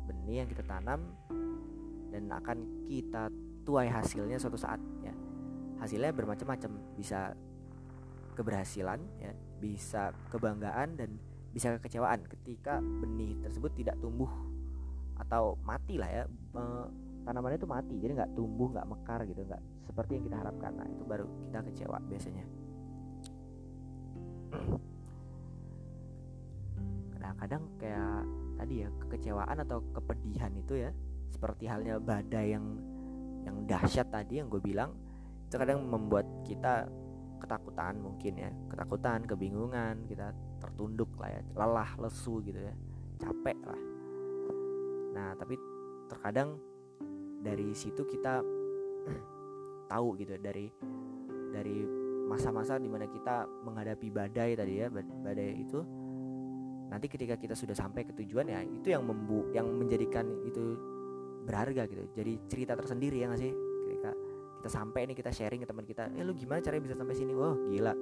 Benih 0.06 0.36
yang 0.46 0.50
kita 0.54 0.64
tanam 0.70 1.00
dan 2.14 2.24
akan 2.30 2.58
kita 2.86 3.34
tuai 3.66 3.90
hasilnya 3.90 4.38
suatu 4.38 4.62
saat 4.62 4.78
ya. 5.02 5.14
Hasilnya 5.82 6.14
bermacam-macam. 6.14 6.72
Bisa 6.94 7.34
keberhasilan 8.34 9.00
ya 9.22 9.32
bisa 9.62 10.12
kebanggaan 10.34 11.00
dan 11.00 11.16
bisa 11.54 11.78
kekecewaan 11.78 12.26
ketika 12.26 12.82
benih 12.82 13.38
tersebut 13.46 13.72
tidak 13.78 13.96
tumbuh 14.02 14.30
atau 15.22 15.56
mati 15.64 16.02
lah 16.02 16.10
ya 16.10 16.24
tanamannya 17.24 17.58
itu 17.58 17.70
mati 17.70 17.96
jadi 18.00 18.12
nggak 18.20 18.32
tumbuh 18.36 18.68
nggak 18.72 18.88
mekar 18.88 19.20
gitu 19.28 19.42
nggak 19.44 19.62
seperti 19.88 20.12
yang 20.20 20.24
kita 20.28 20.38
harapkan. 20.40 20.72
Nah 20.76 20.88
itu 20.88 21.04
baru 21.04 21.26
kita 21.50 21.60
kecewa 21.72 21.98
biasanya. 22.08 22.46
Kadang 27.44 27.76
kayak 27.76 28.24
tadi 28.56 28.88
ya 28.88 28.90
kekecewaan 29.04 29.58
atau 29.68 29.84
kepedihan 29.92 30.48
itu 30.56 30.80
ya 30.80 30.96
seperti 31.28 31.68
halnya 31.68 32.00
badai 32.00 32.56
yang 32.56 32.80
yang 33.44 33.68
dahsyat 33.68 34.08
tadi 34.08 34.40
yang 34.40 34.48
gue 34.48 34.64
bilang 34.64 34.96
itu 35.52 35.60
kadang 35.60 35.84
membuat 35.84 36.24
kita 36.48 36.88
ketakutan 37.44 38.00
mungkin 38.00 38.40
ya. 38.40 38.50
Ketakutan 38.72 39.28
kebingungan 39.28 40.08
kita 40.08 40.32
tertunduk 40.64 41.12
lah 41.20 41.36
ya 41.36 41.42
lelah 41.60 41.92
lesu 42.00 42.40
gitu 42.48 42.64
ya. 42.64 42.72
Capek 43.20 43.60
lah. 43.68 43.82
Nah 45.20 45.36
tapi 45.36 45.60
terkadang 46.08 46.56
dari 47.44 47.76
situ 47.76 48.08
kita 48.08 48.40
tahu 49.92 50.08
gitu 50.16 50.40
dari 50.40 50.72
dari 51.52 51.78
masa-masa 52.24 52.80
di 52.80 52.88
mana 52.88 53.06
kita 53.06 53.46
menghadapi 53.68 54.08
badai 54.10 54.56
tadi 54.56 54.74
ya 54.80 54.88
badai 54.90 55.60
itu. 55.60 55.84
Nanti 56.88 57.10
ketika 57.10 57.36
kita 57.36 57.58
sudah 57.58 57.76
sampai 57.76 58.06
ke 58.08 58.14
tujuan 58.24 58.48
ya 58.48 58.64
itu 58.64 58.94
yang 58.94 59.04
membu 59.04 59.52
yang 59.52 59.68
menjadikan 59.68 60.26
itu 60.48 60.78
berharga 61.44 61.86
gitu. 61.86 62.08
Jadi 62.16 62.34
cerita 62.48 62.74
tersendiri 62.80 63.20
ya 63.20 63.28
nggak 63.28 63.42
sih? 63.42 63.52
Ketika 63.54 64.12
kita 64.62 64.70
sampai 64.72 65.02
nih 65.12 65.16
kita 65.20 65.32
sharing 65.36 65.62
ke 65.62 65.68
teman 65.68 65.84
kita 65.84 66.08
ya 66.16 66.24
lu 66.24 66.32
gimana 66.34 66.64
caranya 66.64 66.84
bisa 66.88 66.96
sampai 66.96 67.16
sini? 67.18 67.34
Wah 67.36 67.54
gila. 67.68 67.94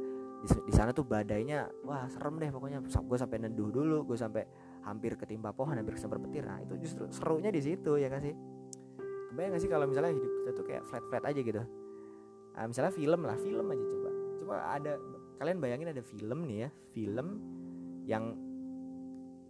Di, 0.41 0.47
di 0.65 0.73
sana 0.73 0.89
tuh 0.89 1.05
badainya 1.05 1.69
wah 1.87 2.05
serem 2.11 2.37
deh 2.37 2.51
pokoknya. 2.53 2.79
Gue 2.83 3.17
sampai 3.17 3.37
neduh 3.41 3.69
dulu 3.73 4.05
gue 4.05 4.17
sampai 4.19 4.43
hampir 4.85 5.17
ketimpa 5.17 5.55
pohon 5.55 5.73
hampir 5.73 5.97
kesemper 5.97 6.21
petir. 6.21 6.45
Nah 6.45 6.61
itu 6.61 6.77
justru 6.77 7.09
serunya 7.09 7.49
di 7.49 7.61
situ 7.63 7.97
ya 7.97 8.11
kan 8.11 8.21
sih 8.21 8.35
kebayang 9.31 9.55
gak 9.55 9.63
sih 9.63 9.71
kalau 9.71 9.85
misalnya 9.87 10.11
hidup 10.11 10.31
kita 10.43 10.51
tuh 10.51 10.65
kayak 10.67 10.83
flat 10.91 11.03
flat 11.07 11.23
aja 11.23 11.39
gitu? 11.39 11.61
Nah, 12.51 12.65
misalnya 12.67 12.91
film 12.91 13.21
lah 13.23 13.37
film 13.39 13.65
aja 13.71 13.83
coba. 13.87 14.09
Coba 14.35 14.55
ada 14.75 14.93
kalian 15.39 15.57
bayangin 15.57 15.89
ada 15.89 16.03
film 16.03 16.45
nih 16.45 16.67
ya 16.67 16.69
film 16.93 17.27
yang 18.05 18.23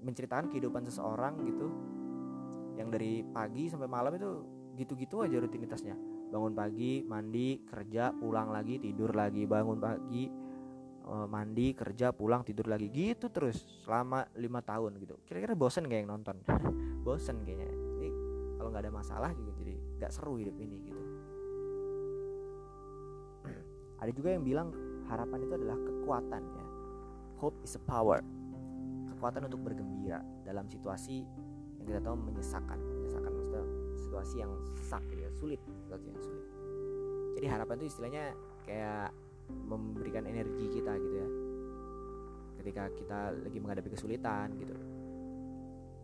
menceritakan 0.02 0.48
kehidupan 0.48 0.88
seseorang 0.88 1.36
gitu 1.46 1.68
yang 2.80 2.88
dari 2.88 3.22
pagi 3.22 3.68
sampai 3.68 3.92
malam 3.92 4.16
itu 4.16 4.30
gitu-gitu 4.80 5.26
aja 5.26 5.38
rutinitasnya. 5.42 5.96
Bangun 6.32 6.56
pagi 6.56 7.04
mandi 7.04 7.60
kerja 7.68 8.16
pulang 8.16 8.50
lagi 8.54 8.80
tidur 8.80 9.12
lagi. 9.12 9.44
Bangun 9.44 9.78
pagi 9.78 10.24
eh, 11.02 11.28
mandi 11.28 11.76
kerja 11.76 12.16
pulang 12.16 12.42
tidur 12.48 12.72
lagi. 12.72 12.88
Gitu 12.88 13.28
terus 13.30 13.68
selama 13.84 14.24
lima 14.40 14.64
tahun 14.64 14.96
gitu. 15.02 15.20
Kira-kira 15.28 15.54
bosen 15.58 15.86
gak 15.90 16.00
yang 16.06 16.10
nonton? 16.10 16.40
Bosen 17.06 17.44
kayaknya. 17.44 17.68
Jadi 17.68 18.10
kalau 18.56 18.70
nggak 18.72 18.84
ada 18.88 18.94
masalah 18.94 19.30
juga 19.34 19.51
nggak 20.02 20.10
seru 20.10 20.42
hidup 20.42 20.58
ini 20.58 20.82
gitu. 20.90 21.04
Ada 24.02 24.10
juga 24.10 24.34
yang 24.34 24.42
bilang 24.42 24.74
harapan 25.06 25.46
itu 25.46 25.54
adalah 25.54 25.78
kekuatan 25.78 26.42
ya. 26.42 26.66
Hope 27.38 27.62
is 27.62 27.78
a 27.78 27.82
power. 27.86 28.26
Kekuatan 29.14 29.46
untuk 29.46 29.62
bergembira 29.62 30.26
dalam 30.42 30.66
situasi 30.66 31.22
yang 31.78 31.86
kita 31.86 32.02
tahu 32.02 32.18
menyesakan. 32.18 32.82
Menyesakan 32.82 33.30
maksudnya 33.30 33.66
situasi 34.02 34.36
yang 34.42 34.52
sesak 34.74 35.06
ya 35.14 35.30
sulit. 35.38 35.62
Situasi 35.86 36.10
yang 36.10 36.18
sulit. 36.18 36.46
Jadi 37.38 37.46
harapan 37.46 37.76
itu 37.78 37.86
istilahnya 37.94 38.24
kayak 38.66 39.14
memberikan 39.54 40.26
energi 40.26 40.66
kita 40.66 40.98
gitu 40.98 41.16
ya. 41.22 41.30
Ketika 42.58 42.84
kita 42.98 43.20
lagi 43.38 43.58
menghadapi 43.62 43.90
kesulitan 43.94 44.58
gitu. 44.58 44.74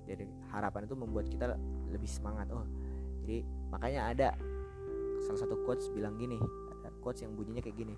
Jadi 0.05 0.29
harapan 0.53 0.85
itu 0.85 0.93
membuat 0.93 1.25
kita 1.33 1.57
lebih 1.89 2.09
semangat. 2.09 2.45
Oh 2.53 2.65
jadi 3.27 3.43
makanya 3.71 4.11
ada 4.11 4.27
salah 5.23 5.39
satu 5.43 5.59
quotes 5.67 5.91
bilang 5.91 6.15
gini 6.15 6.39
ada 6.71 6.89
quotes 7.03 7.25
yang 7.25 7.35
bunyinya 7.35 7.59
kayak 7.59 7.77
gini 7.77 7.95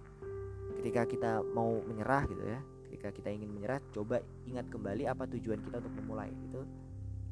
ketika 0.81 1.05
kita 1.05 1.31
mau 1.53 1.83
menyerah 1.85 2.25
gitu 2.25 2.43
ya 2.43 2.59
ketika 2.89 3.09
kita 3.13 3.29
ingin 3.29 3.49
menyerah 3.53 3.77
coba 3.93 4.23
ingat 4.49 4.65
kembali 4.71 5.05
apa 5.05 5.29
tujuan 5.29 5.61
kita 5.61 5.77
untuk 5.77 5.93
memulai 6.01 6.33
itu 6.33 6.61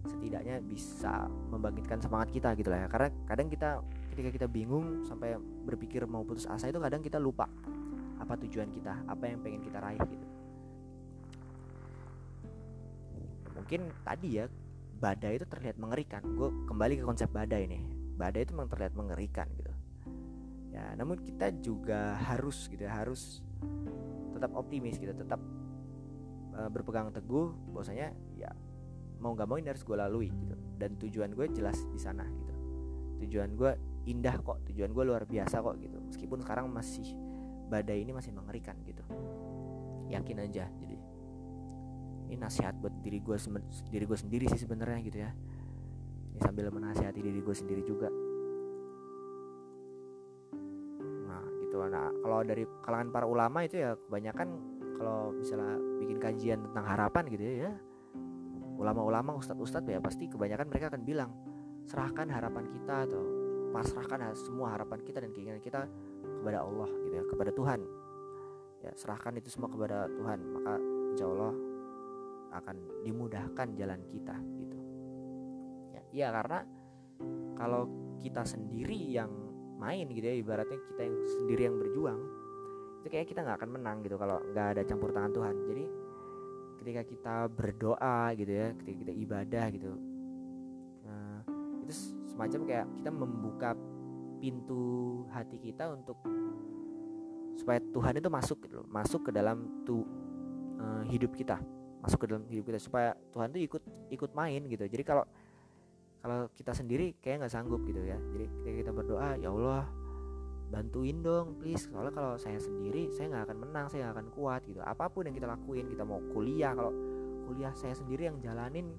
setidaknya 0.05 0.61
bisa 0.61 1.25
membangkitkan 1.49 1.99
semangat 1.99 2.29
kita 2.31 2.53
gitu 2.55 2.69
lah 2.69 2.85
ya 2.85 2.87
karena 2.87 3.09
kadang 3.25 3.47
kita 3.49 3.81
ketika 4.13 4.29
kita 4.29 4.47
bingung 4.47 5.03
sampai 5.03 5.35
berpikir 5.65 6.05
mau 6.05 6.21
putus 6.21 6.45
asa 6.45 6.69
itu 6.69 6.77
kadang 6.77 7.01
kita 7.01 7.17
lupa 7.17 7.49
apa 8.17 8.33
tujuan 8.45 8.69
kita 8.69 9.05
apa 9.09 9.23
yang 9.29 9.39
pengen 9.45 9.61
kita 9.61 9.77
raih 9.77 10.01
gitu. 10.01 10.25
Mungkin 13.57 13.81
tadi 14.01 14.41
ya 14.41 14.45
badai 14.97 15.37
itu 15.37 15.45
terlihat 15.45 15.77
mengerikan. 15.77 16.21
Gue 16.23 16.49
kembali 16.65 16.97
ke 16.97 17.03
konsep 17.05 17.29
badai 17.29 17.69
nih 17.69 17.96
badai 18.17 18.43
itu 18.43 18.57
memang 18.57 18.69
terlihat 18.73 18.93
mengerikan 18.97 19.47
gitu. 19.53 19.71
Ya 20.73 20.97
namun 20.97 21.21
kita 21.21 21.53
juga 21.61 22.17
harus 22.17 22.65
gitu 22.67 22.83
ya 22.83 22.93
harus 22.97 23.45
tetap 24.33 24.53
optimis 24.53 24.97
gitu 24.97 25.13
tetap 25.13 25.41
uh, 26.53 26.69
berpegang 26.69 27.13
teguh 27.13 27.53
bahwasanya 27.71 28.13
ya 28.37 28.49
mau 29.17 29.33
nggak 29.33 29.49
mau 29.49 29.57
ini 29.57 29.69
harus 29.69 29.85
gue 29.85 29.97
lalui 29.97 30.29
gitu. 30.33 30.57
Dan 30.77 30.97
tujuan 30.97 31.31
gue 31.37 31.45
jelas 31.53 31.77
di 31.93 31.99
sana 32.01 32.25
gitu. 32.25 32.53
Tujuan 33.25 33.53
gue 33.53 33.71
indah 34.09 34.35
kok 34.41 34.65
tujuan 34.73 34.89
gue 34.93 35.03
luar 35.05 35.29
biasa 35.29 35.61
kok 35.61 35.77
gitu. 35.77 35.97
Meskipun 36.01 36.41
sekarang 36.41 36.73
masih 36.73 37.13
badai 37.69 38.01
ini 38.01 38.11
masih 38.13 38.33
mengerikan 38.33 38.77
gitu. 38.83 39.05
Yakin 40.09 40.37
aja 40.41 40.65
jadi 40.81 40.97
ini 42.27 42.35
nasihat 42.35 42.75
buat 42.75 42.91
diri 42.99 43.23
gue 43.23 43.39
diri 43.87 44.03
gue 44.03 44.19
sendiri 44.19 44.45
sih 44.51 44.59
sebenarnya 44.67 44.99
gitu 44.99 45.17
ya 45.23 45.31
ini 46.37 46.45
sambil 46.45 46.69
menasihati 46.69 47.17
diri 47.17 47.41
gue 47.41 47.55
sendiri 47.57 47.81
juga. 47.81 48.13
Nah 51.25 51.41
gitu. 51.65 51.81
Nah 51.81 52.13
kalau 52.21 52.45
dari 52.45 52.61
kalangan 52.85 53.09
para 53.09 53.25
ulama 53.25 53.65
itu 53.65 53.81
ya 53.81 53.97
kebanyakan 53.97 54.47
kalau 55.01 55.33
misalnya 55.33 55.81
bikin 55.97 56.21
kajian 56.21 56.61
tentang 56.69 56.85
harapan 56.85 57.23
gitu 57.33 57.41
ya, 57.41 57.53
ya 57.65 57.73
ulama-ulama 58.77 59.33
ustadz-ustadz 59.41 59.89
ya 59.89 59.97
pasti 59.97 60.29
kebanyakan 60.29 60.69
mereka 60.69 60.93
akan 60.93 61.01
bilang 61.01 61.33
serahkan 61.89 62.29
harapan 62.29 62.69
kita 62.69 63.09
atau 63.09 63.23
pasrahkan 63.73 64.37
semua 64.37 64.77
harapan 64.77 65.01
kita 65.01 65.17
dan 65.25 65.33
keinginan 65.33 65.57
kita 65.57 65.89
kepada 66.21 66.61
Allah 66.61 66.89
gitu 67.01 67.13
ya 67.17 67.23
kepada 67.25 67.49
Tuhan. 67.49 67.81
Ya 68.85 68.93
serahkan 68.93 69.33
itu 69.41 69.49
semua 69.49 69.73
kepada 69.73 70.05
Tuhan 70.05 70.39
maka 70.53 70.77
insya 71.17 71.25
Allah 71.25 71.53
akan 72.61 72.75
dimudahkan 73.01 73.67
jalan 73.73 74.05
kita 74.05 74.37
gitu 74.61 74.66
ya 76.17 76.33
karena 76.33 76.65
kalau 77.53 77.85
kita 78.17 78.41
sendiri 78.41 78.97
yang 79.13 79.29
main 79.77 80.09
gitu 80.09 80.25
ya 80.25 80.35
ibaratnya 80.41 80.81
kita 80.81 81.01
yang 81.05 81.17
sendiri 81.37 81.61
yang 81.69 81.77
berjuang 81.77 82.19
itu 83.05 83.07
kayak 83.13 83.29
kita 83.29 83.45
nggak 83.45 83.61
akan 83.61 83.71
menang 83.77 83.97
gitu 84.01 84.17
kalau 84.17 84.41
nggak 84.41 84.67
ada 84.73 84.81
campur 84.81 85.13
tangan 85.13 85.31
Tuhan. 85.37 85.55
Jadi 85.69 85.85
ketika 86.81 87.01
kita 87.05 87.35
berdoa 87.51 88.31
gitu 88.33 88.47
ya 88.47 88.71
ketika 88.79 88.97
kita 89.03 89.13
ibadah 89.27 89.65
gitu 89.75 89.91
nah, 91.03 91.37
itu 91.83 91.93
semacam 92.31 92.59
kayak 92.63 92.85
kita 93.01 93.09
membuka 93.11 93.69
pintu 94.39 94.83
hati 95.33 95.57
kita 95.59 95.91
untuk 95.91 96.15
supaya 97.59 97.83
Tuhan 97.91 98.23
itu 98.23 98.29
masuk 98.31 98.57
gitu 98.69 98.87
masuk 98.87 99.27
ke 99.27 99.31
dalam 99.35 99.83
tuh 99.83 100.05
uh, 100.79 101.03
hidup 101.11 101.35
kita 101.35 101.59
masuk 101.99 102.23
ke 102.23 102.27
dalam 102.31 102.47
hidup 102.47 102.71
kita 102.71 102.79
supaya 102.79 103.11
Tuhan 103.35 103.51
tuh 103.51 103.59
ikut 103.59 103.83
ikut 104.13 104.31
main 104.31 104.63
gitu. 104.69 104.85
Jadi 104.87 105.03
kalau 105.03 105.27
kalau 106.21 106.49
kita 106.53 106.73
sendiri 106.73 107.15
kayak 107.21 107.45
nggak 107.45 107.53
sanggup 107.53 107.81
gitu 107.85 108.01
ya. 108.03 108.17
Jadi 108.33 108.45
ketika 108.49 108.75
kita 108.85 108.91
berdoa 108.91 109.37
ya 109.37 109.49
Allah 109.53 109.85
bantuin 110.67 111.23
dong 111.23 111.55
please. 111.61 111.87
Soalnya 111.87 112.13
kalau 112.13 112.33
saya 112.35 112.59
sendiri 112.59 113.07
saya 113.13 113.31
nggak 113.31 113.43
akan 113.51 113.57
menang 113.67 113.85
saya 113.87 114.09
nggak 114.09 114.15
akan 114.19 114.27
kuat 114.35 114.61
gitu. 114.67 114.81
Apa 114.83 115.07
pun 115.07 115.29
yang 115.29 115.35
kita 115.35 115.47
lakuin 115.47 115.87
kita 115.87 116.03
mau 116.03 116.19
kuliah 116.33 116.75
kalau 116.75 116.91
kuliah 117.47 117.71
saya 117.77 117.95
sendiri 117.95 118.27
yang 118.27 118.37
jalanin 118.43 118.91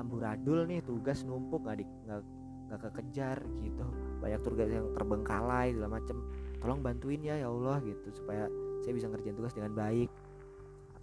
amburadul 0.00 0.64
nih 0.64 0.80
tugas 0.80 1.20
numpuk 1.26 1.60
nggak 1.66 1.84
nggak 1.84 2.20
nggak 2.70 2.80
kekejar 2.88 3.38
gitu. 3.60 3.84
Banyak 4.22 4.40
tugas 4.40 4.68
yang 4.70 4.86
terbengkalai 4.96 5.76
segala 5.76 6.00
macem. 6.00 6.16
Tolong 6.60 6.80
bantuin 6.80 7.20
ya 7.20 7.36
ya 7.36 7.48
Allah 7.52 7.82
gitu 7.84 8.08
supaya 8.14 8.48
saya 8.80 8.92
bisa 8.96 9.10
ngerjain 9.10 9.36
tugas 9.36 9.52
dengan 9.52 9.76
baik. 9.76 10.08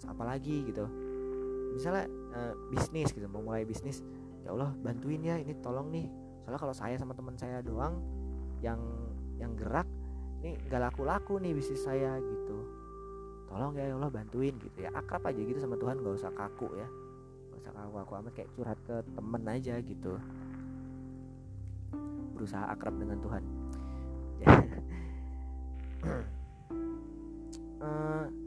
Apalagi 0.09 0.65
gitu. 0.65 0.85
Misalnya 1.77 2.09
uh, 2.33 2.53
bisnis 2.73 3.13
gitu 3.13 3.29
mau 3.29 3.45
mulai 3.45 3.61
bisnis 3.61 4.01
ya 4.45 4.53
Allah 4.53 4.71
bantuin 4.81 5.21
ya 5.23 5.35
ini 5.39 5.53
tolong 5.61 5.89
nih. 5.89 6.07
Soalnya 6.43 6.59
kalau 6.59 6.75
saya 6.75 6.95
sama 6.95 7.13
teman 7.17 7.35
saya 7.35 7.59
doang 7.63 7.99
yang 8.61 8.79
yang 9.37 9.53
gerak 9.53 9.85
ini 10.41 10.57
gak 10.69 10.81
laku-laku 10.91 11.41
nih 11.41 11.53
bisnis 11.53 11.81
saya 11.81 12.17
gitu. 12.21 12.57
Tolong 13.47 13.73
ya, 13.79 13.89
ya 13.89 13.95
Allah 13.97 14.11
bantuin 14.11 14.53
gitu 14.59 14.77
ya. 14.85 14.89
Akrab 14.93 15.25
aja 15.25 15.41
gitu 15.41 15.57
sama 15.57 15.79
Tuhan 15.79 16.03
gak 16.03 16.15
usah 16.17 16.31
kaku 16.33 16.67
ya. 16.77 16.87
Gak 17.53 17.59
usah 17.65 17.73
kaku 17.73 17.95
aku 17.97 18.13
amat 18.21 18.31
kayak 18.37 18.49
curhat 18.53 18.79
ke 18.85 18.95
temen 19.17 19.43
aja 19.49 19.75
gitu. 19.81 20.13
Berusaha 22.37 22.69
akrab 22.69 22.95
dengan 23.01 23.17
Tuhan. 23.17 23.43
Uh, 27.81 28.25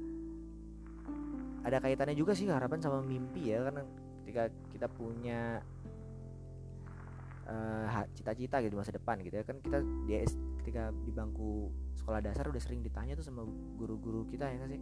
ada 1.67 1.77
kaitannya 1.83 2.17
juga 2.17 2.33
sih 2.33 2.49
harapan 2.49 2.81
sama 2.81 3.05
mimpi 3.05 3.53
ya 3.53 3.61
karena 3.67 3.83
ketika 4.31 4.47
kita 4.71 4.87
punya 4.87 5.59
uh, 7.51 8.07
cita-cita 8.15 8.63
gitu 8.63 8.79
masa 8.79 8.95
depan 8.95 9.19
gitu 9.27 9.43
ya. 9.43 9.45
Kan 9.45 9.59
kita 9.59 9.83
di 10.07 10.23
ketika 10.63 10.95
di 11.03 11.11
bangku 11.11 11.75
sekolah 11.99 12.23
dasar 12.23 12.47
udah 12.47 12.63
sering 12.63 12.87
ditanya 12.87 13.19
tuh 13.19 13.27
sama 13.27 13.43
guru-guru 13.75 14.23
kita 14.31 14.47
ya 14.47 14.71
sih? 14.71 14.79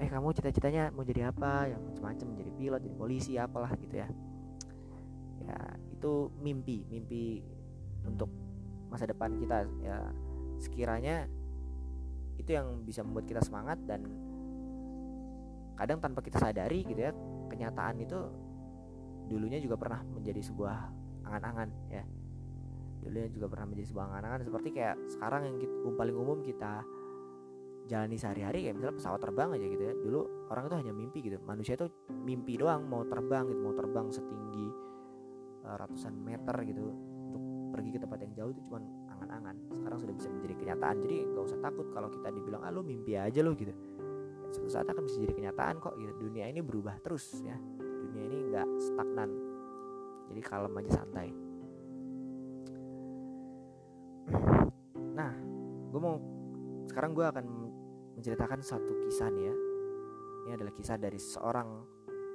Eh 0.00 0.08
kamu 0.08 0.32
cita-citanya 0.32 0.88
mau 0.96 1.04
jadi 1.04 1.28
apa? 1.28 1.68
Yang 1.68 1.80
macam-macam 1.92 2.26
jadi 2.40 2.50
pilot 2.56 2.80
jadi 2.88 2.96
polisi 2.96 3.32
apalah 3.36 3.76
gitu 3.76 4.00
ya. 4.00 4.08
Ya 5.44 5.60
itu 5.92 6.32
mimpi 6.40 6.88
mimpi 6.88 7.44
untuk 8.08 8.32
masa 8.88 9.04
depan 9.04 9.36
kita 9.36 9.68
ya. 9.84 10.08
Sekiranya 10.56 11.28
itu 12.40 12.48
yang 12.48 12.80
bisa 12.88 13.04
membuat 13.04 13.28
kita 13.28 13.44
semangat 13.44 13.76
dan 13.84 14.08
kadang 15.76 16.00
tanpa 16.00 16.24
kita 16.24 16.40
sadari 16.40 16.86
gitu 16.86 17.02
ya 17.02 17.12
kenyataan 17.50 17.98
itu 18.02 18.18
dulunya 19.28 19.58
juga 19.60 19.76
pernah 19.80 20.00
menjadi 20.04 20.40
sebuah 20.44 20.76
angan-angan 21.24 21.68
ya. 21.88 22.04
Dulunya 23.04 23.28
juga 23.32 23.46
pernah 23.52 23.66
menjadi 23.72 23.86
sebuah 23.92 24.04
angan-angan 24.12 24.40
seperti 24.48 24.68
kayak 24.72 24.96
sekarang 25.12 25.42
yang 25.48 25.56
kita, 25.60 25.74
paling 25.96 26.16
umum 26.16 26.38
kita 26.40 26.84
jalani 27.84 28.16
sehari-hari 28.16 28.64
kayak 28.64 28.80
misalnya 28.80 28.96
pesawat 28.96 29.20
terbang 29.20 29.48
aja 29.52 29.66
gitu 29.68 29.82
ya. 29.84 29.94
Dulu 29.96 30.20
orang 30.48 30.64
itu 30.68 30.76
hanya 30.80 30.92
mimpi 30.96 31.18
gitu. 31.20 31.36
Manusia 31.44 31.76
itu 31.76 31.86
mimpi 32.12 32.56
doang 32.56 32.88
mau 32.88 33.04
terbang 33.04 33.44
gitu 33.48 33.60
mau 33.60 33.76
terbang 33.76 34.06
setinggi 34.08 34.66
uh, 35.68 35.76
ratusan 35.76 36.14
meter 36.16 36.56
gitu 36.64 36.80
untuk 37.28 37.42
pergi 37.76 37.90
ke 37.92 37.98
tempat 38.00 38.18
yang 38.24 38.32
jauh 38.32 38.50
itu 38.56 38.60
cuma 38.68 38.78
angan-angan. 39.12 39.56
Sekarang 39.72 39.98
sudah 40.00 40.14
bisa 40.16 40.28
menjadi 40.32 40.54
kenyataan. 40.64 40.96
Jadi 41.04 41.16
nggak 41.28 41.44
usah 41.44 41.58
takut 41.60 41.86
kalau 41.92 42.08
kita 42.08 42.28
dibilang 42.32 42.62
ah 42.64 42.72
lu 42.72 42.80
mimpi 42.80 43.20
aja 43.20 43.40
lo 43.44 43.52
gitu. 43.52 43.72
Suatu 44.48 44.70
saat 44.70 44.86
akan 44.88 45.04
bisa 45.04 45.20
jadi 45.20 45.34
kenyataan 45.36 45.76
kok 45.76 45.92
gitu. 46.00 46.12
Dunia 46.16 46.48
ini 46.48 46.64
berubah 46.64 46.96
terus 47.04 47.36
ya 47.44 47.58
dunia 48.14 48.30
ini 48.30 48.38
nggak 48.54 48.68
stagnan. 48.78 49.30
Jadi 50.30 50.40
kalem 50.46 50.78
aja 50.78 50.90
santai. 51.02 51.28
Nah 55.18 55.32
gue 55.90 56.00
mau 56.00 56.16
sekarang 56.86 57.10
gue 57.10 57.26
akan 57.26 57.46
menceritakan 58.14 58.62
satu 58.62 59.02
kisah 59.02 59.34
nih 59.34 59.50
ya. 59.50 59.54
Ini 60.46 60.50
adalah 60.54 60.72
kisah 60.78 60.94
dari 60.94 61.18
seorang 61.18 61.68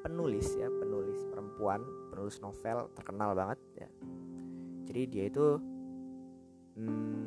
penulis 0.03 0.55
ya 0.59 0.67
penulis 0.67 1.23
perempuan 1.31 1.79
penulis 2.11 2.43
novel 2.43 2.91
terkenal 2.91 3.31
banget 3.31 3.59
ya. 3.79 3.89
Jadi 4.91 5.01
dia 5.07 5.23
itu 5.31 5.47
hmm, 6.75 7.25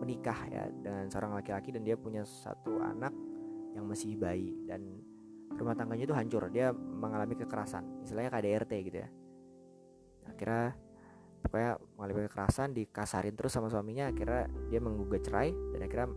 menikah 0.00 0.40
ya 0.48 0.64
dengan 0.80 1.12
seorang 1.12 1.36
laki-laki 1.36 1.76
dan 1.76 1.84
dia 1.84 2.00
punya 2.00 2.24
satu 2.24 2.80
anak 2.80 3.12
yang 3.76 3.84
masih 3.84 4.16
bayi. 4.16 4.56
Dan 4.64 5.09
rumah 5.56 5.74
tangganya 5.74 6.04
itu 6.06 6.14
hancur 6.14 6.46
dia 6.52 6.70
mengalami 6.74 7.34
kekerasan 7.34 8.04
istilahnya 8.06 8.30
KDRT 8.30 8.72
gitu 8.86 8.98
ya. 9.02 9.08
Akhirnya 10.30 10.66
pokoknya 11.40 11.72
mengalami 11.96 12.20
kekerasan 12.28 12.68
dikasarin 12.76 13.34
terus 13.34 13.52
sama 13.56 13.72
suaminya 13.72 14.12
akhirnya 14.12 14.46
dia 14.68 14.80
menggugat 14.80 15.26
cerai 15.26 15.50
dan 15.74 15.80
akhirnya 15.82 16.08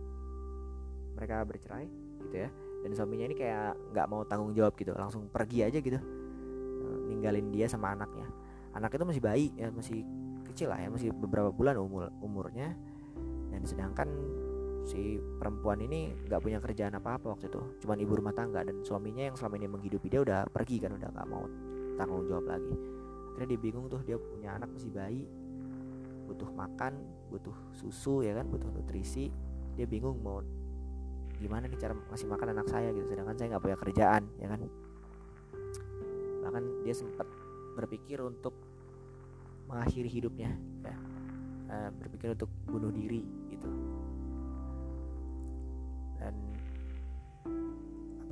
mereka 1.14 1.36
bercerai 1.46 1.86
gitu 2.28 2.36
ya. 2.46 2.48
Dan 2.84 2.90
suaminya 2.92 3.24
ini 3.32 3.36
kayak 3.36 3.96
nggak 3.96 4.06
mau 4.12 4.22
tanggung 4.28 4.52
jawab 4.52 4.76
gitu 4.76 4.92
langsung 4.92 5.26
pergi 5.32 5.64
aja 5.64 5.78
gitu. 5.80 5.96
Eh, 5.98 6.98
ninggalin 7.08 7.48
dia 7.50 7.66
sama 7.66 7.96
anaknya. 7.96 8.28
Anak 8.74 8.94
itu 8.94 9.04
masih 9.06 9.22
bayi 9.22 9.46
ya 9.54 9.70
masih 9.70 10.04
kecil 10.50 10.68
lah 10.70 10.78
ya 10.82 10.88
masih 10.92 11.10
beberapa 11.10 11.48
bulan 11.50 11.80
umur 11.80 12.12
umurnya. 12.20 12.76
Dan 13.50 13.62
sedangkan 13.64 14.08
si 14.84 15.16
perempuan 15.40 15.80
ini 15.80 16.12
nggak 16.28 16.40
punya 16.44 16.60
kerjaan 16.60 16.92
apa 17.00 17.16
apa 17.16 17.32
waktu 17.32 17.48
itu. 17.48 17.60
Cuman 17.84 17.96
ibu 17.96 18.12
rumah 18.20 18.36
tangga 18.36 18.60
dan 18.60 18.84
suaminya 18.84 19.32
yang 19.32 19.36
selama 19.36 19.56
ini 19.56 19.66
menghidupi 19.72 20.06
dia 20.12 20.20
udah 20.20 20.44
pergi 20.52 20.76
kan 20.84 20.92
udah 20.92 21.08
nggak 21.08 21.28
mau 21.28 21.44
tanggung 21.96 22.28
jawab 22.28 22.52
lagi. 22.52 22.76
Akhirnya 23.34 23.48
dia 23.56 23.60
bingung 23.60 23.86
tuh 23.88 24.00
dia 24.04 24.20
punya 24.20 24.54
anak 24.54 24.70
masih 24.70 24.92
bayi 24.92 25.24
butuh 26.24 26.48
makan 26.56 27.04
butuh 27.28 27.52
susu 27.76 28.24
ya 28.24 28.36
kan 28.36 28.46
butuh 28.46 28.68
nutrisi. 28.68 29.32
Dia 29.74 29.88
bingung 29.88 30.20
mau 30.20 30.44
gimana 31.40 31.66
nih 31.66 31.80
cara 31.80 31.96
ngasih 31.96 32.28
makan 32.30 32.54
anak 32.54 32.70
saya 32.70 32.94
gitu 32.94 33.10
sedangkan 33.10 33.34
saya 33.34 33.56
nggak 33.56 33.64
punya 33.64 33.76
kerjaan 33.80 34.22
ya 34.36 34.46
kan. 34.52 34.60
Bahkan 36.44 36.64
dia 36.84 36.94
sempat 36.94 37.26
berpikir 37.74 38.20
untuk 38.20 38.52
mengakhiri 39.64 40.12
hidupnya 40.12 40.52
ya. 40.84 40.96
Uh, 41.64 41.90
berpikir 41.96 42.36
untuk 42.36 42.52
bunuh 42.68 42.92
diri 42.92 43.24
gitu 43.48 43.72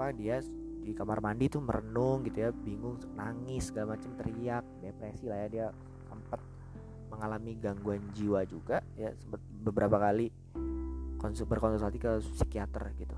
apa 0.03 0.11
dia 0.19 0.43
di 0.83 0.91
kamar 0.99 1.23
mandi 1.23 1.47
tuh 1.47 1.63
merenung 1.63 2.27
gitu 2.27 2.43
ya 2.43 2.51
bingung 2.51 2.99
nangis 3.15 3.71
segala 3.71 3.95
macam 3.95 4.11
teriak 4.19 4.67
depresi 4.83 5.31
lah 5.31 5.47
ya 5.47 5.49
dia 5.49 5.67
sempat 6.11 6.43
mengalami 7.07 7.55
gangguan 7.55 8.03
jiwa 8.11 8.43
juga 8.43 8.83
ya 8.99 9.15
beberapa 9.63 10.03
kali 10.03 10.35
berkonsultasi 11.23 12.03
ke 12.03 12.19
psikiater 12.35 12.83
gitu. 12.99 13.15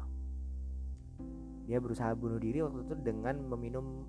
Dia 1.64 1.80
berusaha 1.80 2.12
bunuh 2.12 2.36
diri 2.36 2.60
waktu 2.60 2.84
itu 2.84 3.00
dengan 3.00 3.40
meminum 3.48 4.04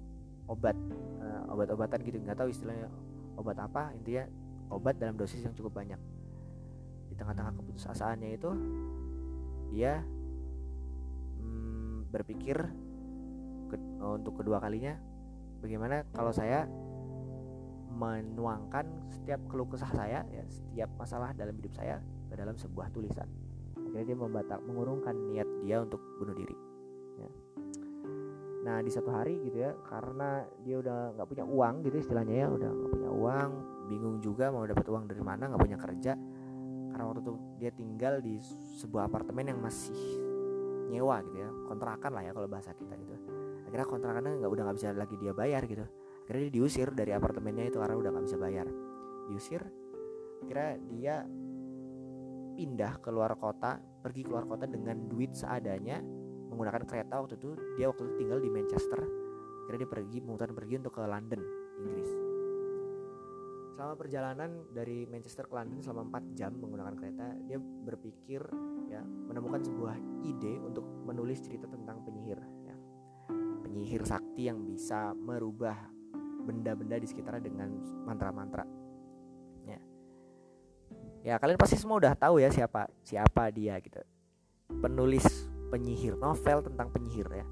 obat 0.52 0.76
uh, 1.24 1.48
obat-obatan 1.56 2.04
gitu 2.04 2.20
nggak 2.20 2.36
tahu 2.36 2.52
istilahnya 2.52 2.92
obat 3.40 3.56
apa 3.56 3.96
intinya 3.96 4.28
obat 4.68 5.00
dalam 5.00 5.16
dosis 5.16 5.40
yang 5.40 5.56
cukup 5.56 5.80
banyak. 5.80 6.02
Di 7.08 7.16
tengah-tengah 7.16 7.56
keputusasaannya 7.56 8.30
itu 8.36 8.52
dia 9.72 10.04
berpikir 12.16 12.56
ke, 13.68 13.76
untuk 14.00 14.40
kedua 14.40 14.64
kalinya 14.64 14.96
bagaimana 15.60 16.08
kalau 16.16 16.32
saya 16.32 16.64
menuangkan 17.96 18.88
setiap 19.12 19.40
keluh 19.52 19.68
kesah 19.68 19.92
saya 19.92 20.24
ya 20.32 20.44
setiap 20.48 20.90
masalah 20.96 21.32
dalam 21.36 21.56
hidup 21.60 21.76
saya 21.76 22.00
ke 22.32 22.36
dalam 22.36 22.56
sebuah 22.56 22.92
tulisan 22.92 23.28
akhirnya 23.76 24.04
dia 24.04 24.18
membatak 24.20 24.60
mengurungkan 24.64 25.16
niat 25.32 25.48
dia 25.64 25.80
untuk 25.84 26.00
bunuh 26.20 26.36
diri 26.36 26.56
ya. 27.20 27.30
nah 28.68 28.78
di 28.84 28.92
satu 28.92 29.12
hari 29.12 29.40
gitu 29.48 29.64
ya 29.64 29.72
karena 29.88 30.44
dia 30.64 30.76
udah 30.84 31.16
nggak 31.16 31.28
punya 31.28 31.46
uang 31.48 31.76
gitu 31.88 31.96
istilahnya 32.04 32.36
ya 32.36 32.48
udah 32.52 32.70
nggak 32.72 32.92
punya 32.92 33.12
uang 33.12 33.52
bingung 33.88 34.18
juga 34.20 34.52
mau 34.52 34.68
dapat 34.68 34.86
uang 34.88 35.08
dari 35.08 35.24
mana 35.24 35.48
nggak 35.52 35.64
punya 35.64 35.80
kerja 35.80 36.14
karena 36.92 37.04
waktu 37.12 37.22
itu 37.24 37.34
dia 37.60 37.72
tinggal 37.72 38.14
di 38.20 38.40
sebuah 38.84 39.08
apartemen 39.08 39.56
yang 39.56 39.60
masih 39.64 39.96
nyewa 40.90 41.22
gitu 41.26 41.38
ya 41.42 41.50
kontrakan 41.66 42.12
lah 42.14 42.24
ya 42.26 42.32
kalau 42.32 42.48
bahasa 42.50 42.72
kita 42.78 42.94
gitu. 43.00 43.16
Akhirnya 43.66 43.88
kontrakannya 43.90 44.32
nggak 44.44 44.52
udah 44.52 44.64
nggak 44.70 44.78
bisa 44.78 44.88
lagi 44.94 45.16
dia 45.18 45.34
bayar 45.34 45.62
gitu. 45.66 45.86
Akhirnya 46.26 46.42
dia 46.50 46.54
diusir 46.54 46.88
dari 46.94 47.12
apartemennya 47.14 47.66
itu 47.70 47.78
karena 47.82 47.96
udah 47.98 48.10
nggak 48.14 48.26
bisa 48.26 48.38
bayar. 48.38 48.68
Diusir 49.30 49.62
akhirnya 50.46 50.72
dia 50.94 51.16
pindah 52.56 53.04
ke 53.04 53.10
luar 53.12 53.36
kota 53.36 53.82
pergi 54.00 54.22
keluar 54.24 54.48
kota 54.48 54.64
dengan 54.70 55.10
duit 55.12 55.36
seadanya 55.36 56.00
menggunakan 56.54 56.88
kereta 56.88 57.20
waktu 57.20 57.36
itu 57.36 57.52
dia 57.76 57.92
waktu 57.92 58.08
itu 58.08 58.14
tinggal 58.22 58.40
di 58.40 58.50
Manchester. 58.54 59.02
Akhirnya 59.66 59.80
dia 59.84 59.92
pergi 59.92 60.18
memutuskan 60.22 60.54
pergi 60.56 60.74
untuk 60.80 60.94
ke 60.96 61.04
London 61.04 61.42
Inggris. 61.82 62.12
Selama 63.76 63.94
perjalanan 64.00 64.72
dari 64.72 65.04
Manchester 65.04 65.52
ke 65.52 65.54
London 65.58 65.84
selama 65.84 66.08
4 66.16 66.38
jam 66.40 66.56
menggunakan 66.56 66.96
kereta 66.96 67.28
dia 67.44 67.60
berpikir 67.60 68.40
ya 68.90 69.02
menemukan 69.02 69.62
sebuah 69.66 69.96
ide 70.26 70.62
untuk 70.62 70.86
menulis 71.06 71.42
cerita 71.42 71.70
tentang 71.70 72.02
penyihir 72.06 72.40
ya. 72.66 72.76
penyihir 73.66 74.02
sakti 74.08 74.48
yang 74.48 74.64
bisa 74.64 75.12
merubah 75.18 75.76
benda-benda 76.46 77.02
di 77.02 77.08
sekitarnya 77.10 77.44
dengan 77.50 77.70
mantra-mantra 78.06 78.86
ya. 81.26 81.42
Kalian 81.42 81.58
pasti 81.58 81.76
semua 81.82 81.98
udah 81.98 82.14
tahu 82.14 82.38
ya 82.38 82.54
siapa 82.54 82.86
siapa 83.02 83.50
dia 83.50 83.82
gitu. 83.82 83.98
Penulis 84.70 85.26
penyihir 85.74 86.14
novel 86.22 86.62
tentang 86.62 86.94
penyihir 86.94 87.26
ya. 87.34 87.46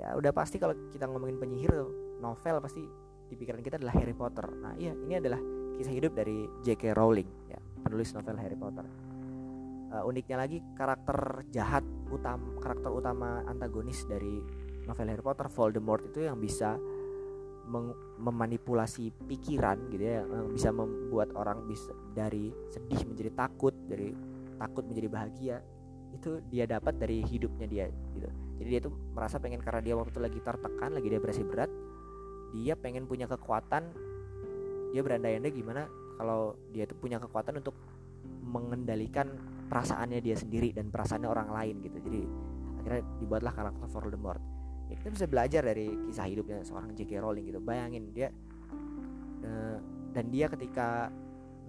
Ya 0.00 0.08
udah 0.16 0.32
pasti 0.32 0.56
kalau 0.56 0.72
kita 0.88 1.04
ngomongin 1.04 1.36
penyihir 1.36 1.70
novel 2.18 2.56
pasti 2.64 2.80
di 3.28 3.36
pikiran 3.36 3.60
kita 3.60 3.76
adalah 3.76 3.92
Harry 3.92 4.16
Potter. 4.16 4.48
Nah 4.48 4.72
iya 4.80 4.96
ini 4.96 5.20
adalah 5.20 5.36
kisah 5.76 5.92
hidup 5.92 6.16
dari 6.16 6.48
J.K. 6.64 6.96
Rowling 6.96 7.28
ya. 7.52 7.60
Penulis 7.84 8.08
novel 8.16 8.40
Harry 8.40 8.56
Potter 8.56 8.88
uh, 9.92 10.04
uniknya 10.08 10.36
lagi 10.40 10.58
karakter 10.76 11.48
jahat 11.52 11.84
utama 12.08 12.56
karakter 12.60 12.90
utama 12.90 13.44
antagonis 13.44 14.04
dari 14.08 14.40
novel 14.88 15.08
Harry 15.12 15.24
Potter 15.24 15.48
Voldemort 15.52 16.02
itu 16.08 16.24
yang 16.24 16.40
bisa 16.40 16.80
memanipulasi 18.16 19.12
pikiran 19.28 19.92
gitu 19.92 20.00
ya 20.00 20.24
yang 20.24 20.48
bisa 20.48 20.72
membuat 20.72 21.36
orang 21.36 21.68
bisa 21.68 21.92
dari 22.16 22.48
sedih 22.72 23.04
menjadi 23.04 23.36
takut 23.36 23.76
dari 23.84 24.16
takut 24.56 24.88
menjadi 24.88 25.08
bahagia. 25.12 25.56
Itu 26.08 26.40
dia 26.48 26.64
dapat 26.64 26.96
dari 26.96 27.20
hidupnya 27.20 27.68
dia 27.68 27.84
gitu. 28.16 28.24
Jadi 28.56 28.68
dia 28.72 28.80
tuh 28.80 28.96
merasa 29.12 29.36
pengen 29.36 29.60
karena 29.60 29.84
dia 29.84 29.94
waktu 30.00 30.16
itu 30.16 30.20
lagi 30.24 30.40
tertekan 30.40 30.96
lagi 30.96 31.08
depresi 31.12 31.44
berat 31.44 31.68
dia 32.56 32.74
pengen 32.78 33.04
punya 33.04 33.28
kekuatan 33.28 33.92
dia 34.92 35.04
berandai-andai 35.04 35.52
gimana 35.52 35.84
kalau 36.16 36.56
dia 36.72 36.88
tuh 36.88 36.96
punya 36.96 37.20
kekuatan 37.20 37.60
untuk 37.60 37.76
mengendalikan 38.40 39.28
perasaannya 39.68 40.18
dia 40.24 40.36
sendiri 40.36 40.72
dan 40.72 40.88
perasaannya 40.88 41.28
orang 41.28 41.48
lain 41.52 41.74
gitu. 41.84 41.98
Jadi 42.00 42.20
akhirnya 42.82 43.02
dibuatlah 43.20 43.52
karakter 43.52 43.86
Voldemort. 43.92 44.42
Ya 44.88 44.96
kita 44.96 45.10
bisa 45.12 45.26
belajar 45.28 45.62
dari 45.62 45.92
kisah 46.08 46.26
hidupnya 46.26 46.64
seorang 46.64 46.96
J.K. 46.96 47.20
Rowling 47.20 47.44
gitu. 47.52 47.60
Bayangin 47.60 48.10
dia 48.16 48.32
uh, 49.44 49.76
dan 50.16 50.24
dia 50.32 50.48
ketika 50.48 51.12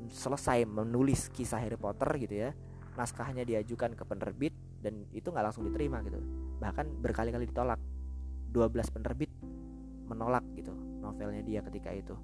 selesai 0.09 0.63
menulis 0.63 1.27
kisah 1.29 1.59
Harry 1.59 1.75
Potter 1.75 2.07
gitu 2.23 2.47
ya 2.47 2.55
naskahnya 2.95 3.43
diajukan 3.43 3.95
ke 3.95 4.03
penerbit 4.07 4.55
dan 4.79 5.07
itu 5.11 5.27
nggak 5.27 5.51
langsung 5.51 5.67
diterima 5.67 5.99
gitu. 6.07 6.19
Bahkan 6.59 7.03
berkali-kali 7.03 7.47
ditolak. 7.47 7.79
12 8.49 8.73
penerbit 8.89 9.29
menolak 10.09 10.41
gitu 10.57 10.73
novelnya 10.73 11.45
dia 11.45 11.61
ketika 11.61 11.93
itu 11.93 12.17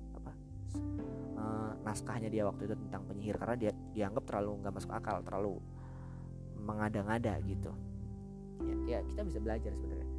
uh, 1.36 1.72
naskahnya 1.84 2.28
dia 2.32 2.44
waktu 2.48 2.68
itu 2.68 2.76
tentang 2.88 3.04
penyihir 3.06 3.36
karena 3.38 3.56
dia 3.56 3.72
dianggap 3.94 4.24
terlalu 4.26 4.64
nggak 4.64 4.74
masuk 4.74 4.92
akal 4.92 5.22
terlalu 5.22 5.60
mengada-ngada 6.66 7.38
gitu. 7.46 7.72
Ya, 8.66 8.76
ya 8.98 9.00
kita 9.06 9.22
bisa 9.28 9.40
belajar 9.44 9.72
sebenarnya. 9.76 10.10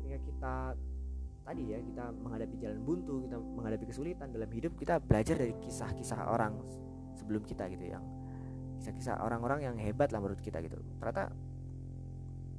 Ketika 0.00 0.18
kita 0.22 0.54
tadi 1.46 1.62
ya 1.70 1.78
kita 1.78 2.04
menghadapi 2.10 2.56
jalan 2.58 2.80
buntu 2.82 3.22
kita 3.22 3.36
menghadapi 3.38 3.84
kesulitan 3.86 4.34
dalam 4.34 4.50
hidup 4.50 4.74
kita 4.74 4.98
belajar 4.98 5.38
dari 5.38 5.54
kisah-kisah 5.62 6.26
orang 6.26 6.58
sebelum 7.14 7.46
kita 7.46 7.70
gitu 7.70 7.86
yang 7.86 8.02
kisah-kisah 8.82 9.22
orang-orang 9.22 9.62
yang 9.62 9.76
hebat 9.78 10.10
lah 10.10 10.18
menurut 10.18 10.42
kita 10.42 10.58
gitu. 10.64 10.78
Ternyata 10.98 11.30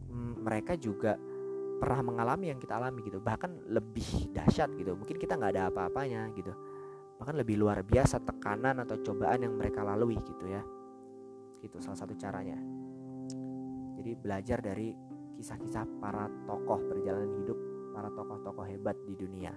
mm, 0.07 0.33
mereka 0.39 0.73
juga 0.79 1.19
pernah 1.77 2.01
mengalami 2.01 2.49
yang 2.49 2.57
kita 2.57 2.73
alami 2.79 3.05
gitu 3.05 3.19
bahkan 3.21 3.59
lebih 3.67 4.31
dahsyat 4.31 4.71
gitu. 4.77 4.95
Mungkin 4.95 5.17
kita 5.19 5.35
nggak 5.35 5.51
ada 5.57 5.63
apa-apanya 5.73 6.31
gitu 6.37 6.55
bahkan 7.17 7.35
lebih 7.35 7.57
luar 7.57 7.81
biasa 7.81 8.21
tekanan 8.21 8.81
atau 8.85 9.01
cobaan 9.01 9.41
yang 9.41 9.53
mereka 9.57 9.81
lalui 9.81 10.17
gitu 10.21 10.45
ya 10.45 10.61
gitu 11.65 11.81
salah 11.81 11.97
satu 11.97 12.13
caranya 12.13 12.57
jadi 13.97 14.13
belajar 14.13 14.61
dari 14.61 14.93
kisah-kisah 15.37 15.85
para 16.01 16.29
tokoh 16.45 16.81
perjalanan 16.89 17.33
hidup 17.41 17.57
para 17.97 18.13
tokoh-tokoh 18.13 18.65
hebat 18.69 18.93
di 19.09 19.17
dunia. 19.17 19.53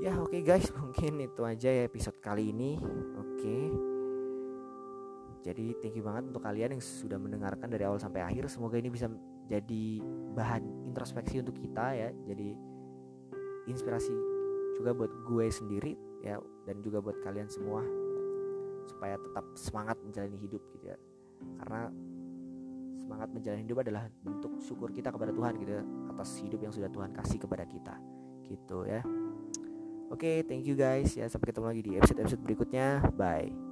Ya 0.00 0.16
oke 0.16 0.32
okay 0.32 0.40
guys, 0.40 0.68
mungkin 0.80 1.20
itu 1.20 1.44
aja 1.44 1.68
ya 1.68 1.84
episode 1.84 2.16
kali 2.24 2.56
ini. 2.56 2.80
Oke. 3.20 3.36
Okay. 3.36 3.64
Jadi 5.42 5.74
thank 5.82 5.98
you 5.98 6.06
banget 6.06 6.30
untuk 6.30 6.40
kalian 6.40 6.78
yang 6.78 6.82
sudah 6.82 7.18
mendengarkan 7.18 7.66
dari 7.66 7.82
awal 7.82 7.98
sampai 7.98 8.22
akhir. 8.22 8.46
Semoga 8.48 8.78
ini 8.78 8.88
bisa 8.88 9.10
jadi 9.50 9.84
bahan 10.32 10.88
introspeksi 10.88 11.42
untuk 11.42 11.58
kita 11.58 11.98
ya. 11.98 12.08
Jadi 12.26 12.54
inspirasi 13.68 14.14
juga 14.78 14.96
buat 14.96 15.12
gue 15.28 15.46
sendiri 15.50 15.92
ya 16.22 16.38
dan 16.64 16.78
juga 16.80 17.02
buat 17.02 17.18
kalian 17.26 17.50
semua 17.50 17.82
ya, 17.82 17.92
supaya 18.86 19.14
tetap 19.18 19.44
semangat 19.58 19.98
menjalani 20.00 20.38
hidup 20.38 20.62
gitu 20.78 20.94
ya. 20.94 20.98
Karena 21.58 21.90
semangat 23.02 23.28
menjalani 23.34 23.62
hidup 23.66 23.82
adalah 23.82 24.06
bentuk 24.22 24.62
syukur 24.62 24.94
kita 24.94 25.10
kepada 25.10 25.34
Tuhan 25.34 25.58
gitu 25.58 25.72
ya, 25.74 25.84
atas 26.14 26.30
hidup 26.38 26.60
yang 26.62 26.72
sudah 26.72 26.88
Tuhan 26.88 27.10
kasih 27.10 27.38
kepada 27.42 27.64
kita 27.66 27.94
gitu 28.46 28.86
ya. 28.86 29.02
Oke 30.12 30.28
okay, 30.28 30.36
thank 30.46 30.62
you 30.68 30.78
guys 30.78 31.12
ya. 31.18 31.26
Sampai 31.26 31.50
ketemu 31.50 31.66
lagi 31.72 31.82
di 31.82 31.92
episode 31.98 32.20
episode 32.22 32.42
berikutnya. 32.44 33.02
Bye 33.18 33.71